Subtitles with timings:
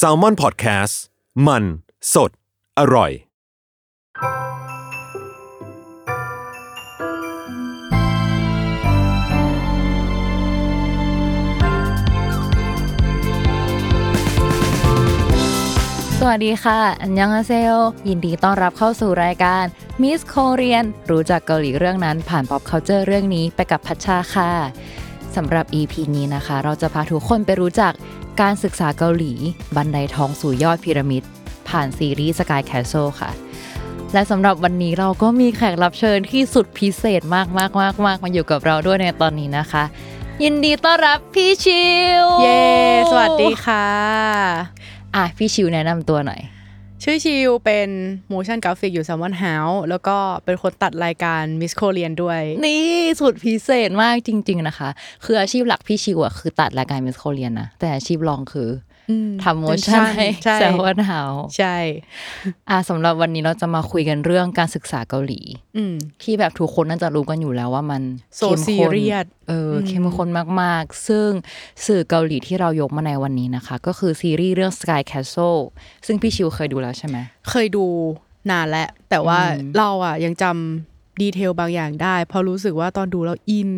[0.00, 0.94] s a l m o n PODCAST
[1.46, 1.64] มัน
[2.14, 2.30] สด
[2.78, 3.14] อร่อย ส
[16.28, 17.76] วัสดีค่ะ อันยังอาเซล
[18.08, 19.64] ยินดีต้อนรับเข้าสู่รายการ
[20.02, 24.50] Miss Korean รู้จักเกาหลีเรื่องนั้นผ่าน pop culture เรื่องนี้ไปกับพัชชาค่ะ
[25.36, 27.92] สำหรับ EP นี้นะคะ เราจะพาทุกคนไปรู้จัก
[28.40, 29.32] การศึกษาเกาหลี
[29.76, 31.22] บันไดทองสู่ยอดพีระมิด
[31.68, 33.30] ผ่านซีรีส์ Sky Castle ค่ะ
[34.12, 39.84] และสำหรับวันนี้เราก็มีแขกรับเชิญที่สุดพิเศษมากมากมากมากมาอยู่กับเราด้วยในตอนนี้นะคะ
[40.42, 41.86] ยินดีต้อนรับพี่ชิ
[42.22, 42.62] ว เย้
[43.10, 43.86] สวัสดีค่ะ
[45.16, 46.40] อะ พี่ชิวแนะนำตัวหน่อย
[47.04, 47.88] ชื่อชิวเป็น
[48.32, 52.82] motion graphic อยู่ Salmon House แล้วก็เป็นคนตัดรายการ Miss Korean ด้วย นี่
[53.20, 54.88] สุดพิเศษมากจริง ๆ นะคะ
[55.24, 58.68] คืออาชีพหลักพี่ชิวอะคือตัดรายการมิสโคเรียนนะแต่อาชีพรองคือ
[59.42, 61.22] ทำโมชั่นให้ใช่แซววันเฮา
[61.56, 61.76] ใช่
[62.70, 65.40] อะสำหรับวันนี้เราจะมาคุยกันเรื่องการศึกษาเกาหลี
[65.76, 68.02] อืมที่แบบทุกคนน่าจะรู้กันอยู่แล้วว่ามัน
[68.38, 70.28] So เข้มข้น serious เอออเข้มข้น
[70.62, 71.28] มากๆ ซึ่ง
[71.86, 75.60] สื่อเกาหลีที่เรายกมาในวันนี้นะคะ ก็คือซีรีส์เรื่อง Sky Castle
[76.06, 77.16] ซึ่งพี่ชิวเคยดูแล้วใช่ไหม
[77.50, 77.84] เคยดู
[78.50, 79.40] นานแล้วแต่ว่า
[79.78, 83.70] เราอะยังจำ detail บางอย่างได้เพราะรู้สึกว่าตอนดูแล้ว in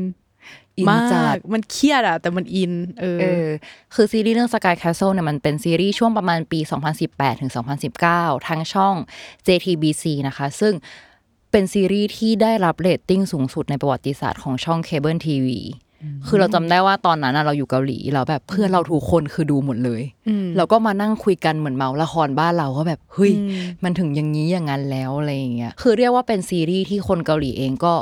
[0.78, 3.46] in มาจัดกมันเครียดอะแต่มัน in เออเออ
[3.94, 6.60] คือซีรีส์เรื่อง Sky Castle เนี่ยมันเป็นซีรีส์ช่วงประมาณปี
[7.00, 7.52] 2018ถึง
[7.98, 8.94] 2019 ทางช่อง
[9.46, 10.74] JTBC นะคะ ซึ่ง
[11.50, 15.60] เป็นซีรีส์ที่ได้รับเรตติ้งสูงสุดในประวัติศาสตร์ของช่องเคเบิลทีวี
[16.26, 20.02] คือเราจำได้ว่าตอนนั้นน่ะเราอยู่เกาหลีแล้วแบบเพื่อนเราทุกคนคือดูหมดเลย
[20.56, 23.32] เราก็มานั่งคุยกันเหมือนเมาละครบ้านเราก็แบบเฮ้ย
[23.84, 27.94] มันถึงอย่างนี้อย่างนั้นแล้วอะไรอย่างเงี้ยคือเรียกว่าเป็นซีรีส์ที่คนเกาหลีเองก็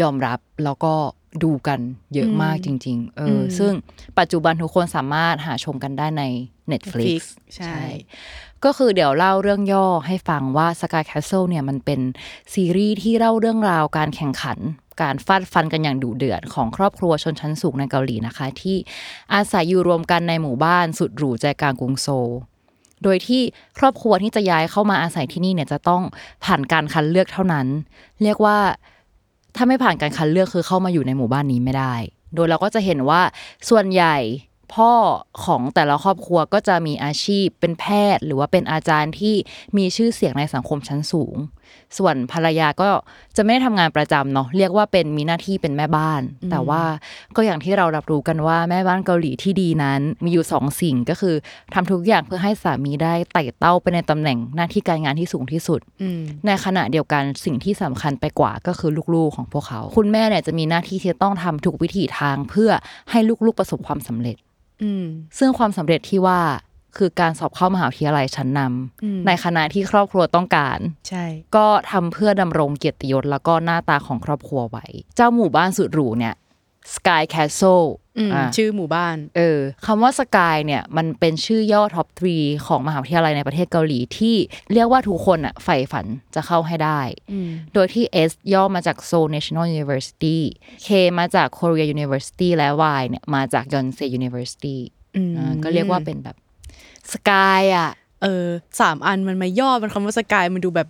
[0.00, 0.94] ยอมรับแล้วก็
[1.42, 1.80] ดูกัน
[2.14, 3.72] เยอะมากจริง ๆเอออ ซึ่ง
[4.18, 6.22] ปัจจุบันทุกคนสามารถหาชมกันได้ใน
[6.72, 7.22] Netflix Netflix
[7.56, 7.78] ใช่
[8.64, 12.00] ก็คือเดี๋ยวเล่าเรื่องย่อให้ฟังว่า Sky Castle เนี่ยมันเป็น
[12.54, 14.58] ซีรีส์ที่เล่าเรื่องราวการแข่งขัน
[15.02, 18.76] การฟาดฟันกันอย่างดุเดือดของครอบครัวชนชั้นสูงในเกาหลีนะคะ ที่
[19.34, 22.30] อาศัยอยู่รวมกันในหมู่บ้านสุดหรูใจกลางกรุงโซล
[23.02, 23.42] โดยที่
[23.78, 26.02] ครอบครัวที่จะย้ายเข้ามาอาศัยที่นี่เนี่ยจะต้อง
[26.44, 27.66] ผ่านการคัดเลือกเท่านั้น
[28.22, 28.58] เรียกว่า
[29.56, 31.94] ถ้าไม่ผ่านการคัดเลือกคือเข้ามาอยู่ในหมู่บ้านนี้ไม่ได้
[32.34, 33.22] โดยเราก็จะเห็นว่า
[33.68, 34.16] ส่วนใหญ่
[34.74, 34.92] พ่อ
[35.44, 39.34] ของแต่ละครอบครัวก็จะมีอาชีพเป็นแพทย์ หรือว่าเป็นอาจารย์ที่
[39.76, 41.36] มีชื่อเสียงในสังคมชั้นสูง
[41.98, 42.88] ส่วนภรรยาก็
[43.36, 46.82] จะไม่ได้ทำงานประจำเนาะเรียกว่าเป็นมีหน้าที่เป็นแม่บ้าน แต่ว่า
[47.36, 51.34] ก็อย่างที่เรารับรู้กันว่าแม่บ้านเกาหลีที่ดีนั้น มีอยู่สองสิ่งก็คือ
[51.74, 55.80] ทำทุกอย่างเพื่อให้สามีได้ไต่เต้าไปในตำแหน่งหน้าที่การงานที่สูงที่สุด
[56.46, 62.70] ในขณะเดียวกันสิ่งที่สำคัญไปกว่าก็คือลูกๆของพวกเขา คุณแม่เนี่ยจะมีหน้าที่ที่จะต้องทำทุกวิถีทางเพื่อ
[63.10, 64.36] ให้ลูกๆประสบความสำเร็จ
[64.82, 65.04] อืม
[65.38, 66.40] ซึ่งความสำเร็จที่ว่า
[66.96, 71.24] คือการสอบเข้ามหาวิทยาลัยชั้นนำในคณะที่ครอบครัวต้องการ ใช่
[71.56, 74.86] ก็ทำเพื่อดำรงเกียรติยศแล้วก็หน้าตาของครอบครัวไว้
[75.16, 76.34] เจ้าหมู่บ้านสุดหรูเนี่ย
[76.94, 77.86] Sky Castle
[78.18, 82.36] อืมอะชื่อหมู่บ้าน เออคำว่าสกายเนี่ยมันเป็นชื่อย่อท็อปทรี
[82.66, 84.36] ของมหาวิทยาลัยในประเทศเกาหลีที่
[84.72, 87.00] เรียกว่าทุกคนอะใฝ่ฝันจะเข้าให้ได้
[87.74, 90.38] โดยที่ S ย่อมาจาก Seoul National University
[90.86, 90.88] K
[91.18, 92.68] มาจาก Korea University และ
[93.00, 94.78] Y เนี่ยมาจาก Yonsei University
[95.36, 96.36] อ่าก็เรียกว่าเป็นแบบ
[97.12, 97.90] สกายอะ
[98.22, 98.46] เออ
[98.80, 100.88] สามอันมันมาย่อเป็นคำว่าสกายมันดูแบบ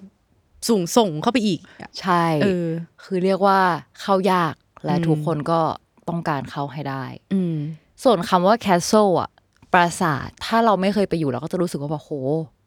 [0.68, 2.66] สูงส่งเข้าไปอีกอะใช่เออ
[3.04, 3.58] คือเรียกว่า
[4.00, 4.54] เข้ายาก
[4.86, 5.60] และทุกคนก็
[6.08, 7.56] ต้องการเข้าให้ได้ อืม
[8.04, 9.30] ส่วนคำว่า castle อะ
[9.72, 12.10] ปราสาทถ้าเราไม่เคยไปอยู่เราก็จะรู้สึกว่าแบบโห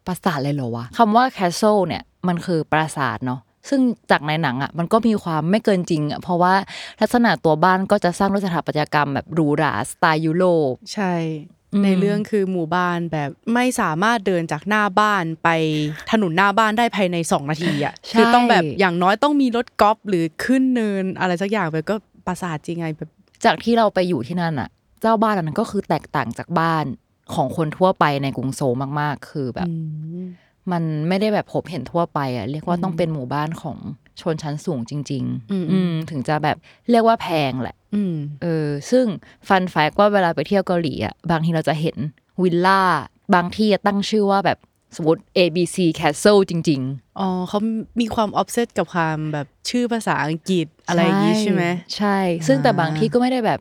[0.08, 3.82] ปราสาทเลยเหรอวะคำว่า castle เนี่ยมันคือปราสาทเนาะซึ่ง
[4.12, 6.54] จากในหนังอะมันก็มีความไม่เกินจริงอะเพราะว่า
[7.02, 11.14] ลักษณะตัวบ้านก็จะสร้างด้วยสถาปัตยกรรมแบบหรูหราสไตล์ยุโรปใช่
[11.84, 15.50] ในเรื่องคือหมู่บ้านแบบไม่สามารถเดินจากหน้าบ้านไป
[16.12, 21.96] ถนนหน้าบ้านได้ภายในสองนาทีอะใช่คือต้องแบบอย่างน้อยต้องมีรถกอล์ฟหรือขึ้นเนินอะไรสักอย่างไปก็
[22.28, 23.10] ปราสาทจริงไงแบบ
[23.46, 24.70] จากที่เราไปอยู่ที่นั่นอะ
[25.02, 26.86] เจ้าบ้านอันนั้นก็คือแตกต่างจากบ้าน
[27.34, 29.70] ของคนทั่วไปในกรุงโซลมาก ๆ คือแบบ
[30.72, 33.78] มันไม่ได้แบบพบเห็นทั่วไปอะเรียกว่าต้องเป็นหมู่บ้านของ
[34.22, 36.58] ชนชั้นสูงจริง ๆ อืมถึงจะแบบ
[36.92, 39.06] เรียกว่าแพงแหละอืมเออ ซึ่ง
[39.48, 41.98] ฟันแฟกว่าเวลาไปเที่ยวเกาหลีอะบางทีเราจะเห็น
[42.42, 42.82] วิลล่า
[43.36, 44.60] บางที่ตั้งชื่อว่าแบบ
[44.96, 46.82] สมมติ A B C Castle จริง
[47.20, 47.60] อ๋อเขา
[48.02, 51.64] มีความออฟเซตกับความแบบชื่อภาษาอังกฤษอะไรอย่างงี้ใช่ไหม
[51.96, 53.60] ใช่ ซึ่งแต่อ่าบางที่ก็ไม่ได้แบบ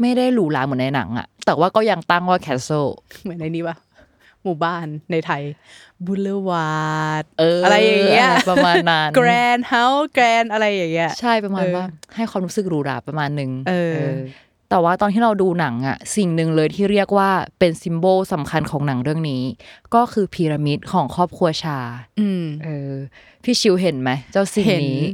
[0.00, 2.90] ไม่ได้หรูหราเหมือนในหนังอะแต่ว่าก็ยังตั้งว่า Castle
[3.22, 3.76] เหมือนในนี้ปะ
[4.44, 5.42] หมู่บ้านในไทย
[6.06, 11.86] boulevard เอออะไรอย่างเงี้ยอะไรประมาณนั้น grand house grand อะไรอย่างเงี้ยใช่ประมาณเออว่า
[12.16, 13.96] ให้ความรู้สึกหรูหราประมาณหนึ่งเออ
[14.70, 19.42] แต่ว่าตอนที่เราดูหนังอะสิ่งหนึ่งเลยที่เรียกว่าเป็น symbol สำคัญของหนังเรื่องนี้
[19.94, 21.78] ก็คือพีระมิดของครอบครัวชา
[22.20, 22.92] อืมเออ
[23.44, 25.06] พี่ชิวเห็นไหมเจ้าสิ่งเห็นนี้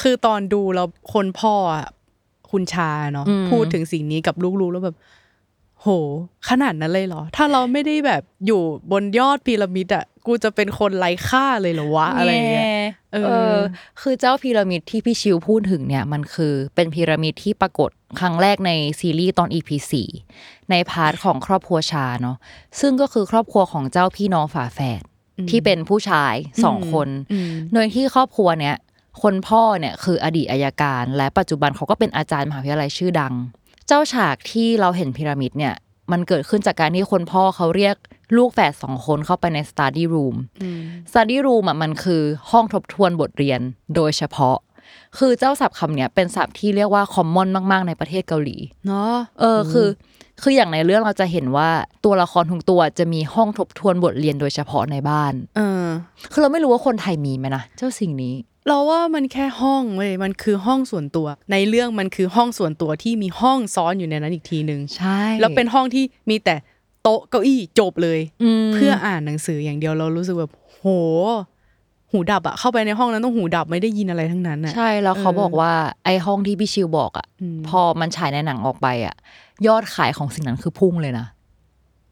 [0.00, 1.86] คือตอนดูแล้วคนพ่ออะ
[2.50, 4.96] คุณชาเนาะอืมพูดถึงสิ่งนี้กับลูกๆแล้วแบบ
[5.82, 5.88] โห
[6.48, 8.62] ขนาดนั้นเลยเหรอ ถ้าเราไม่ได้แบบอยู่
[8.92, 12.66] บนยอดพีระมิดอะกูจะเป็นคนไร้ค่าเลยเหรอวะอะไรอย่างเงี้ย
[13.12, 13.56] เออเออ
[14.00, 17.90] คือเจ้าพีระมิดที่พี่ชิวพูดถึงเนี่ยมันคือเป็นพีระมิดที่ปรากฏ
[18.20, 19.70] ครั้งแรกในซีรีส์ตอน EP
[20.20, 22.36] 4ใน part ของครอบครัวชาเนาะ
[22.80, 25.02] ซึ่งก็คือครอบครัวของเจ้าพี่น้องฝาแฝด
[25.50, 26.34] ที่เป็นผู้ชาย
[26.64, 28.76] สองคนอืมโดยที่ครอบครัวเนี้ย
[29.22, 35.74] คนพ่อเนี่ยคืออดีตอัยการ และปัจจุบันเขาก็เป็นอาจารย์มหาวิทยาลัยชื่อดังเจ้าฉากที่เราเห็นพีระมิดเนี่ย
[36.12, 37.96] มันเกิดขึ้นจากการที่คนพ่อเขาเรียก
[38.36, 40.36] ลูกแฝดสองคนเข้าไปใน study room
[41.10, 43.60] study room อะมันคือห้องทบทวนบทเรียน
[43.94, 44.56] โดยเฉพาะ
[45.18, 48.56] คือเจ้าศัพท์คำเนี้ยเป็นศัพท์ที่เรียกว่า common มาก ๆ ในประเทศเกาหลี
[48.86, 49.88] เนาะเออคือ
[50.42, 51.70] คืออย่างในเรื่องเราจะเห็นว่า
[52.04, 55.86] ตัวละครทุกตัวจะมีห้องทบทวนบทเรียนโดยเฉพาะในบ้าน เออ
[56.32, 58.34] คือเราไม่รู้ว่าคนไทยมีไหมนะเจ้าสิ่งนี้
[58.68, 66.54] เราว่ามันแค่ห้องเว้ยมันคือห้องส่วนตัว ในเรื่องมันคือห้องส่วนตัวที่มีห้องซ้อนอยู่ในนั้นอีกทีหนึ่งใช่ แล้วเป็นห้องที่มีแต่
[67.02, 68.18] โต๊ะเก้าอี้จบเลย
[68.62, 70.84] มเพื่ออ่านหนังสืออย่างเดียวเรารู้สึกแบบโห
[72.10, 75.72] หูดับอะเข้าไปในห้องนั้นต้องหูดับไม่ได้ยินอะไรทั้งนั้นอะใช่แล้วเขาเออบอกว่า
[76.04, 79.14] ไอ้ห้องที่พี่ชิวบอกอะอืมพอมันฉายในหนังออกไปอะ
[79.66, 81.26] ยอดขายของสิ่งนั้นคือพุ่งเลยนะ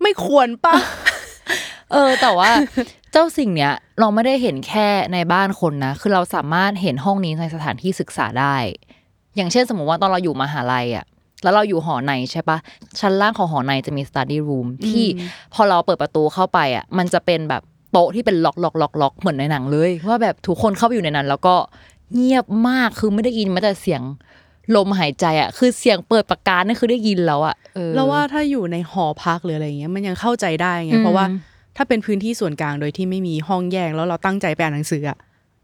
[0.03, 0.75] ไม่ควรปะ
[1.93, 2.51] เออ แต่ว่า
[3.13, 8.57] เจ้าสิ่งเนี้ย เราไม่ได้เห็นแค่ในบ้านคนนะ คือเราสามารถเห็นห้องนี้ในสถานที่ศึกษาได้
[9.37, 11.05] อย่างเช่นสมมติว่าตอนเราอยู่มหาลัยอะ
[11.43, 12.59] แล้วเราอยู่หอในใช่ปะ
[13.01, 15.07] ชั้นล่างของหอในจะมี study room ที่
[15.55, 17.63] พอเราเปิดประตูเข้าไปอะ มันจะเป็นแบบ
[17.93, 21.55] โต๊ะที่เป็นล็อกล็อกล็อกล็อกเหมือนในหนังเลย ว่าแบบทุกคนเข้าไปอยู่ในนั้น แล้วก็
[22.15, 24.03] เงียบมากคือไม่ได้ยินแม้แต่เสียง
[24.77, 31.27] ลมหายใจอะ คือเสียงเปิดประกาศนี่คือได้ยินแล้วอะออเราว่าถ้าอยู่ในหอพักหรืออะไรเงี้ยมันยังเข้าใจได้ไงอืมเพราะว่า
[31.83, 35.19] ถ้าเป็นพื้นที่ส่วนกลางโดยที่ไม่มีห้องแยกแล้วเราตั้งใจไปอ่านหนังสืออะ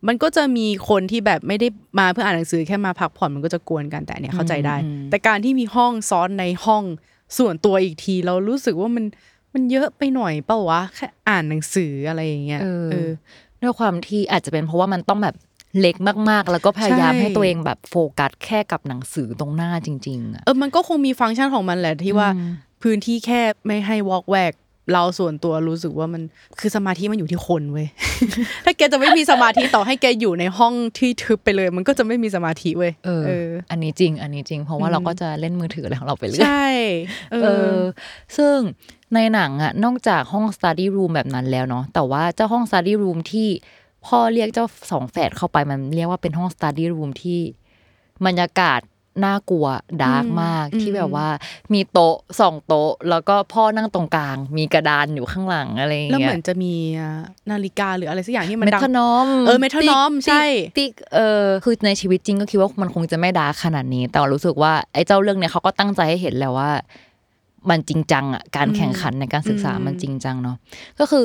[0.06, 1.68] มันก็จะมีคนที่แบบไม่ได้
[1.98, 4.76] มาเพื่ออ่านหนังสือแค่มาพักผ่อนมันก็จะกวนกันแต่อันเนี่ยเข้าใจได้
[5.10, 6.84] แต่การที่มีห้องซ้อนในห้อง
[7.38, 9.04] ส่วนตัวอีกที เรารู้สึกว่ามัน
[9.54, 13.10] มันเยอะไปหน่อยเปล่าวะแค่อ่านหนังสืออะไรอย่างเงี้ยเออเออ
[13.62, 15.36] ด้วยความที่อาจจะเป็นเพราะว่ามันต้องแบบ
[15.80, 15.96] เล็ก
[16.30, 22.28] มากๆ แล้วก็พยายามใช่ให้ตัวเองแบบโฟกัสแค่กับหนังสือตรงหน้าจริงๆอะเออมันก็คงมีฟังก์ชันของมันแหละที่ว่า
[22.82, 24.52] พื้นที่แค่ไม่ให้วอล์กแวก
[24.92, 26.22] เราส่วนตัวรู้สึกว่ามัน
[26.60, 27.86] คือสมาธิมันอยู่ที่คนเว้ย
[28.64, 36.68] ถ้าแกจะไม่มีสมาธิต่อให้แกอยู่ในห้องที่ทึบไปเลย มันก็จะไม่มีสมาธิเว้ยเออเอออันนี้จริง อันนี้จริง เพราะว่าเราก็จะเล่นมือถืออะไรของเราไปเรื่อยใช่
[37.32, 37.80] เอเอออ
[38.36, 38.56] ซึ่ง
[39.14, 43.48] ในหนังอะนอกจากห้อง study room แบบนั้นแล้วเนาะแต่ว่าเจ้าห้อง study room ที่
[44.06, 47.40] พ่อเรียกเจ้าสองแฝดเข้าไปมันเรียกว่าเป็นห้อง study room ที่
[48.26, 48.80] บรรยากาศ
[49.24, 49.66] น่ากลัว
[50.02, 51.28] dark มากอืมที่แบบว่า
[51.72, 57.10] มีโต๊ะสองโต๊ะ แล้วก็พ่อนั่งตรงกลาง มีกระดานอยู่ข้างหลังอะไรอย่างเงี้ยแล้วเหยมือนจะมีอะ
[57.50, 60.44] นาฬิกาหรืออะไรสักอย่างที่มัน metronome เออ metronome ติ๊กใช่
[60.78, 66.70] ติ๊กเออคือในชีวิตจริงก็คิดว่ามันคงจะไม่ dark ขนาดนี้ แต่ว่ารู้สึกว่าไอ้เจ้าเรื่องเนี้ยเขาก็ตั้งใจให้เห็นแล้วว่า
[67.70, 70.56] มันจริงจังอะการแข่งขันในการศึกษาอืมมันจริงจังเนาะ
[71.00, 71.24] ก็คือ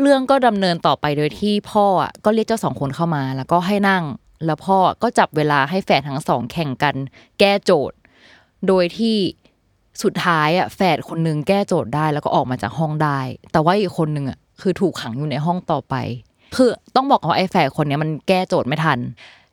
[0.00, 4.02] เรื่องก็ดำเนินต่อไปโดยที่พ่ออะก็เรียกเจ้าสองคนเข้ามา แล้วก็ให้นั่ง
[4.44, 6.94] แล้วพ่อก็จับเวลาให้แฝดทั้งสองแข่งกัน
[7.40, 7.96] แก้โจทย์
[8.66, 9.16] โดยที่
[10.02, 13.20] สุดท้ายอะแฝดคนหนึงแก้โจทย์ได้แล้วก็ออกมาจากห้องได้
[13.52, 15.94] แต่ว่าอีกคนหนึ่งอะคือถูกขังอยู่ในห้องต่อไป
[16.56, 18.98] คือต้องบอกว่าไอ้แฝดคนเนี้ยมันแก้โจทย์ไม่ทัน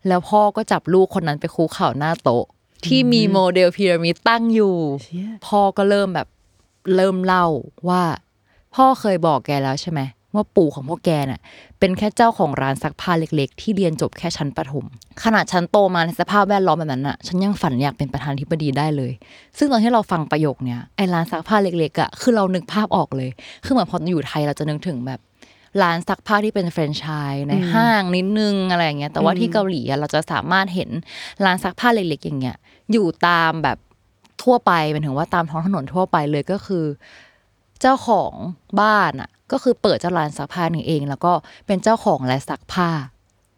[0.08, 2.46] แล้วพ่อก็จับลูกคนนั้นไปคุกเข่าหน้าโต๊ะ
[2.86, 6.28] ที่มีโมเดลพีระมิดตั้งอยู่เชี่ยพ่อก็เริ่มแบบ
[6.96, 7.46] เริ่มเล่า
[7.90, 8.04] ว่า
[8.76, 10.00] พ่อเคยบอกแกแล้วใช่ไหม
[10.38, 11.42] ว่าปู่ของพวกแกน่ะ
[11.80, 14.86] เป็นแค่เจ้าของร้านซักผ้าเล็ก ๆ ที่เรียนจบแค่ชั้นประถม
[15.24, 19.12] ขนาดฉันโตมาในสภาพแวดล้อมแบบนั้นน่ะฉันยังฝันอยากเป็นประธานาธิบดีได้เลย
[19.58, 23.30] ซึ่งตอนที่เราฟังประโยคเนี้ยไอ้ร้านซักผ้าเล็กๆอะคือเรานึกภาพออกเลย
[23.66, 25.20] คือเหมือนพออยู่ไทยเราจะนึกถึงแบบ
[25.82, 30.90] ร้านซักผ้าที่เป็นแฟรนไชส์ในห้างนิดนึงอะไรอย่างเงี้ยแต่ว่าที่เกาหลีอะเราจะสามารถเห็น
[31.46, 32.58] ร้านซักผ้าเล็กๆอย่างเงี้ย
[32.92, 33.78] อยู่ตามแบบ
[34.44, 36.86] ทั่วไปหมายถึงว่าตามท้องถนนทั่วไปเลยก็คือ
[37.82, 38.34] เจ้าของ
[38.82, 41.32] บ้านอะ ก็คือเปิดเจ้าร้านซักผ้านี่เอง แล้วก็
[41.68, 42.90] เป็นเจ้าของและซักผ้า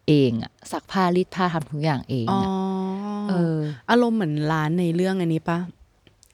[0.07, 2.49] เองอะซักผ้ารีดผ้าทำทุกอย่างเองอ๋ออะ
[3.29, 3.57] เออ
[3.89, 5.59] อารมณ์เหมือนร้านในเรื่องอันนี้ปะ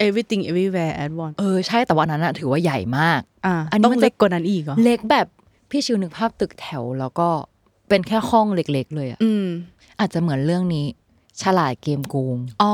[0.05, 5.27] everything everywhere at once เออใช่แต่ว่าอันนั้นอะถือว่าใหญ่มากอ่าอันนี้ต้องมันจะเล็กกว่านั้นอีกเหรอเล็กแบบ
[5.69, 7.27] พี่ชิวนึกภาพตึกแถวแล้วก็
[7.89, 9.45] เป็นแค่ห้องเล็ก ๆ เลยอะอืม
[9.99, 10.85] อาจจะเหมือนเรื่องนี้
[11.41, 12.73] ฉลาดเกมโกงอ๋อ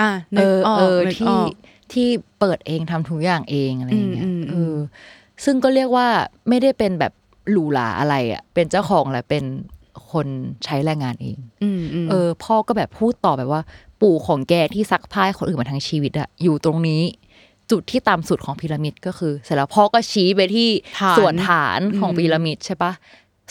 [0.00, 1.48] อะนึเอกอออกเออนึกอที่อก
[1.92, 2.08] ที่
[2.40, 4.76] เปิดเองทำทุกอย่างเองอะไรอย่างเงี้ยอืมอืมเออ
[5.44, 6.06] ซึ่งก็เรียกว่า
[6.48, 7.12] ไม่ได้เป็นแบบ
[7.50, 9.44] หรูหราอะไรอะ เป็นเจ้าของแหละเป็น
[10.12, 10.26] คน
[10.64, 13.62] ใช้แรงงานเองอืมอืมเออ พ่อก็แบบพูดต่อแบบว่า
[14.00, 17.02] ปู่ของแกที่ซักผ้าให้คนอื่นมาทั้งชีวิตอะอยู่ตรงนี้
[17.70, 20.68] จุดที่ต่ำสุดของพีระมิดก็คือ เสร็จแล้วพ่อก็ชี้ไปที่
[21.00, 22.92] ฐานส่วนฐานของพีระมิดใช่ปะ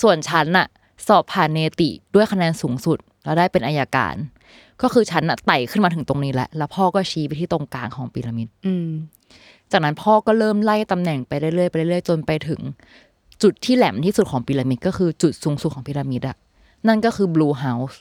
[0.01, 0.67] ส่วนฉันอะ
[1.07, 4.15] สอบผ่านเนติด้วยคะแนนสูงสุด แล้วได้เป็นอายการ
[4.81, 8.89] ก็คือฉันอะไต่ขึ้นมาถึงตรงนี้แหละแล้วพ่อก็ชี้ไปที่ตรงกลางของพีระมิด อืม
[9.71, 12.61] จากนั้นพ่อก็เริ่มไล่ตำแหน่งไปเรื่อยๆไปเรื่อยๆจนไปถึง
[13.43, 16.37] จุดที่แหลมที่สุดของพีระมิดก็คือจุดสูงสุดของพีระมิดอะ
[16.87, 17.95] นั่นก็คือ Blue House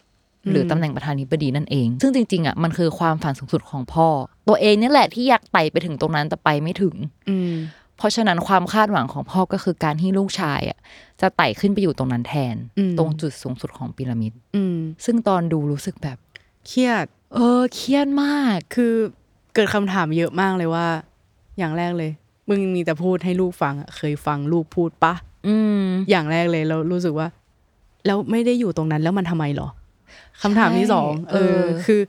[0.51, 4.09] หรือตำแหน่งประธานาธิบดีนั่นเอง ซึ่งจริงๆอะมันคือความฝันสูงสุดของพ่อ
[4.49, 6.95] ตัวเองนี่แหละที่อยากไต่ไปถึงตรงนั้นแต่ไปไม่ถึง
[7.29, 7.55] อืม
[7.97, 10.79] เพราะฉะนั้นความคาดหวังของพ่อก็คือการที่ลูกชายอะ
[11.21, 16.19] จะไต่ขึ้นไปอยู่ตรงนั้นแทนอืมตรงจุดสูงสุดของพีระมิดอืมซึ่งตอนดูรู้สึกแบบ
[16.67, 18.95] เครียด เออ เครียดมากคือ
[19.55, 20.89] เกิดคำถามเยอะมากเลยว่า
[21.59, 22.11] อย่างแรกเลย
[22.49, 25.15] มึงมีแต่พูดให้ลูกฟังอะเคยฟังลูกพูดปะ
[25.49, 27.29] อืม อย่างแรกเลยเรารู้สึกว่า
[28.07, 29.69] แล้วไม่ได้อยู่ตรงนั้นแล้วมันทำไมหรอ
[30.43, 32.01] คำถามที่สองใช่เออ เออ คือ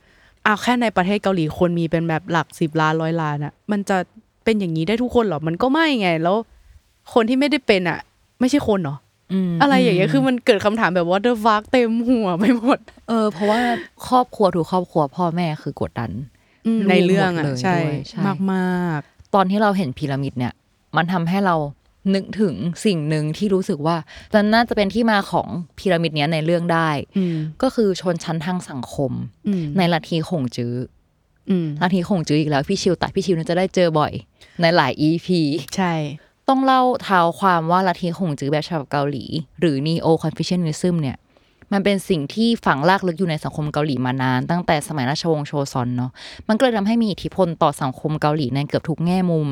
[0.44, 3.96] เอาแค่ในประเทศเกาหลีคนมีเป็นแบบหลักสิบล้านร้อยล้านอะมันจะ
[4.44, 6.36] เป็นอย่างนี้ได้ทุกคนเหรอ มันก็ไม่ไง แล้ว
[7.14, 7.98] คนที่ไม่ได้เป็นอะ
[8.40, 8.96] ไม่ใช่คนเหรอ
[9.50, 13.60] มอะไรอย่างเงี้ยคือมันเกิดคำถามแบบว่าเดอะฟักเต็มหัวไปหมดเออเพราะว่า
[14.08, 16.10] ครอบครัวทุกครอบครัวพ่อแม่คือกดดัน
[16.82, 19.00] ลูกในเรื่องหมอะดเลยใช่ ด้วยใช่ มากมาก
[19.34, 20.52] ตอนที่เราเห็นพีระมิดเนี่ย
[20.96, 21.56] มันทำให้เรา
[22.14, 23.96] นึกถึงสิ่งหนึ่งที่รู้สึกว่า
[24.34, 25.48] มันน่าจะเป็นที่มาของ
[25.78, 29.12] พีระมิดเนี้ยในเรื่องได้ๆอืมก็คือชนชั้นทางสังคม
[29.48, 30.74] อืมในลัทธิขงจื้อ
[31.50, 34.12] อืมลัทธิขงจื้ออีกแล้ว พี่ชิวแต่พี่ชิวน่าจะได้เจอบ่อย
[34.60, 35.28] ในหลาย EP
[35.76, 35.94] ใช่
[36.48, 39.24] ต้องเล่าเท้าความว่าลัทธิขงจื้อแบบฉบับเกาหลี
[39.60, 41.16] หรือ Neo Confucianism เนี่ย
[41.74, 46.10] มันเป็นสิ่งที่ฝังลากลึกอยู่ในสังคมเกาหลีมานาน ตั้งแต่สมัยราชวงศ์โชซอนเนาะ
[46.48, 49.46] มันก็เลยทำให้มีอิทธิพลต่อสังคมเกาหลีในเกือบทุกแง่มุม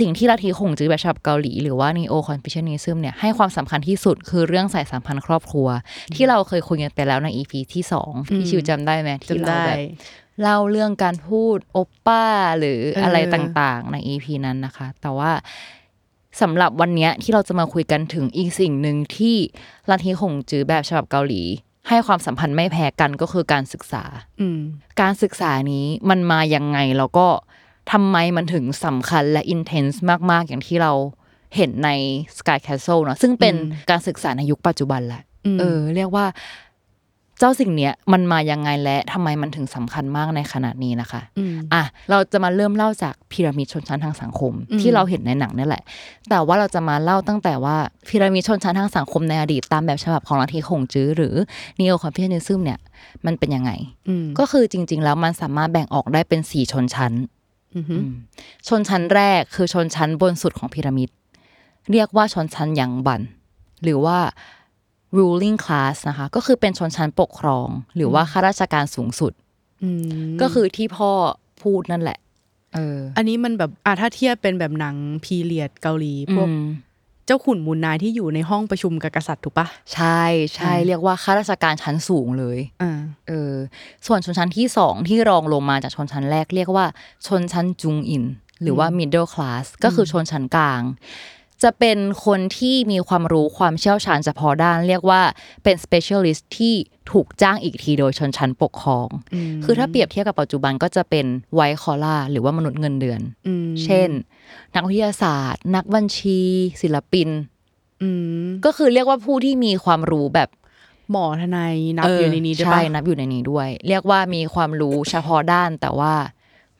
[0.00, 5.68] สิ่งที่ลัทธิขงจื้อแบบฉบับเกาหลีหรือว่า Neo Confucianism เนี่ยให้ความสำคัญที่สุดคือเรื่องสายสัมพันธ์ครอบครัว
[6.14, 9.78] ที่เราเคยคุยกันไปแล้วใน EP ที่สองพี่ชิวจำได้ไหมที่จำเราได้แบบ
[10.42, 12.24] เล่าเรื่องการพูดโอปป้า
[12.58, 15.30] หรือเออออะไรต่างๆ ใน EP นั้นนะคะ แต่ว่า
[16.40, 19.36] สำหรับวันเนี้ยที่เราจะมาคุยกันถึงอีกสิ่งหนึ่งที่
[19.90, 21.42] ลัทธิหงจือแบบฉบับเกาหลี
[21.88, 24.04] ให้ความสัมพันธ์ไม่แพ้กันก็คือการศึกษา
[24.40, 24.60] อืม
[25.00, 27.26] การศึกษานี้มันมายังไงแล้วก็
[27.92, 30.92] ทำไมมันถึงสำคัญและอินเทนส์มากๆ อย่างที่เรา
[31.56, 31.90] เห็นใน
[32.38, 45.82] Sky Castle เนาะซึ่งเป็นอืมการศึกษาในยุคปัจจุบันแหละอืมเออ เรียกว่าเจ้าสิ่งเนี้ยมันมายังไงและทำไมมันถึงสำคัญมากในขนาดนี้นะคะอืมอะเราจะมาเริ่มเล่าจากพีระมิดชนชั้นทางสังคมอืมที่เราเห็นในหนังนี่แหละ
[46.30, 47.76] แต่ว่าเราจะมาเล่าตั้งแต่ว่า
[48.08, 51.34] พีระมิดชนชั้นทางสังคมในอดีตตามแบบฉบับของลัทธิคงจื้อหรือ
[51.80, 52.78] Neo Confucianism เนี่ย
[53.26, 53.70] มันเป็นยังไง
[54.08, 57.12] อืมก็คือจริง ๆ แล้วมันสามารถแบ่งออกได้เป็นสี่ชนชั้น
[57.76, 58.12] อือหืออืม
[58.68, 61.10] ชนชั้นแรกคือชนชั้นบนสุดของพีระมิด
[61.92, 63.20] เรียกว่าชนชั้นยังบัน
[63.82, 64.18] หรือว่า
[65.18, 69.32] ruling class นะคะก็คือเป็นชนชั้นปกครอง หรือว่าข้าราชการสูงสุด
[69.82, 69.90] อื
[70.28, 71.10] มก็คือที่พ่อ
[71.62, 72.18] พูดนั่นแหละ
[72.74, 76.66] เอออันนี้มันแบบอะถ้าเทียบเป็นแบบหนังพีเรียดเกาหลีพวกอืม
[77.26, 80.22] เจ้าขุนมูลนายที่อยู่ในห้องประชุมกับกษัตริย์ถูกปะใช่
[80.54, 82.92] ใช่อ่าเรียกว่าข้าราชการชั้นสูงเลยอ่า
[83.28, 83.52] เออ
[84.06, 86.86] ส่วนชนชั้นที่สองที่รองลงมาจากชนชั้นแรก เรียกว่า
[87.26, 88.24] ชนชั้นจุงอิน
[88.62, 90.82] หรือว่า middle class ก็คือชนชั้นกลาง
[91.62, 95.22] จะเป็นคนที่มีความรู้ความเชี่ยวชาญเฉพาะด้าน เรียกว่า
[95.64, 96.74] เป็น specialist ที่
[97.10, 99.08] ถูกจ้างอีกทีโดยชนชั้นปกครอง
[99.64, 104.08] คือถ้าเปรียบเทียบกับปัจจุบันก็จะเป็นไวคอล่าหรือว่ามนุษย์เงินเดือนอืมเช่น
[104.74, 106.40] นักวิทยาศาสตร์ นักบัญชี
[106.82, 107.28] ศิลปิน
[108.02, 108.08] อื
[108.42, 110.48] มก็คือเรียกว่าผู้ที่มีความรู้แบบ
[111.10, 116.14] หมอทนายนับอยู่ในนี้ด้วยใช่ปะนับอยู่ในนี้ด้วย เรียกว่ามีความรู้เฉพาะด้านแต่ว่า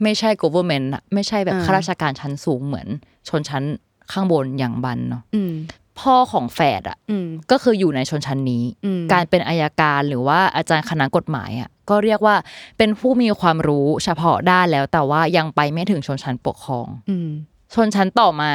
[0.02, 2.88] ไม่ใช่ government อะไม่ใช่แบบข้าราชการชั้นสูงเหมือน
[3.28, 3.64] ชนชั้น
[4.12, 5.52] ข้างบนอย่างบันเนาะอืม
[6.00, 12.36] พ่อของแฝดอะอืมก็คืออยู่ในชนชั้นนี้อืมการเป็นอายการหรือว่าอาจารย์คณะกฎหมายอะก็เรียกว่า
[12.78, 17.28] เป็นผู้มีความรู้เฉพาะด้านแล้ว แต่ว่ายังไปไม่ถึงชนชั้นปกครองอืม
[17.74, 18.52] ชนชั้นต่อมา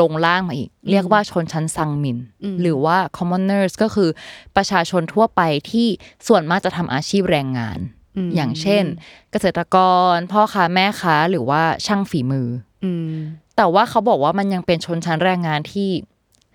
[0.00, 4.08] ลงล่างมาอีก เรียกว่าชนชั้นซังมินอืมหรือว่า commoners ก็คือ
[4.56, 5.40] ประชาชนทั่วไป
[5.70, 5.86] ที่
[6.28, 7.78] ส่วนมากจะทำอาชีพแรงงาน
[8.26, 8.84] มอย่างเช่น
[9.32, 9.76] เกษตรก
[10.14, 12.48] ร พ่อค้าแม่ค้าหรือว่าช่างฝีมือ
[12.84, 13.12] อืม
[13.56, 15.88] แต่ว่าเขาบอกว่ามันยังเป็นชนชั้นแรงงานที่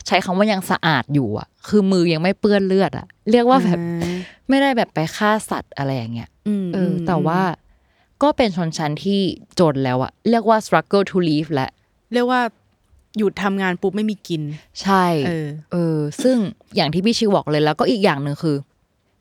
[0.08, 4.15] ใช้คำว่ายังสะอาดอยู่อะ คือมือยังไม่เปื้อนเลือดอะ เรียกว่าแบบอ่า
[4.50, 7.41] ไม่ได้แบบไปฆ่าสัตว์อะไรอย่างเงี้ยอืมเอออ แต่ว่า
[8.24, 9.20] ก็เป็นชนชั้นที่
[9.60, 11.70] จนแล้วอะเรียกว่า struggle to live และ
[12.13, 12.41] เรียกว่า
[13.17, 14.41] หยุดทำงานปุ๊บไม่มีกิน
[14.81, 16.38] ใช่ เออ เออ ซึ่ง
[16.75, 18.55] อย่างที่พี่ชิวบอกเลยแล้วก็อีกอย่างหนึ่งคือ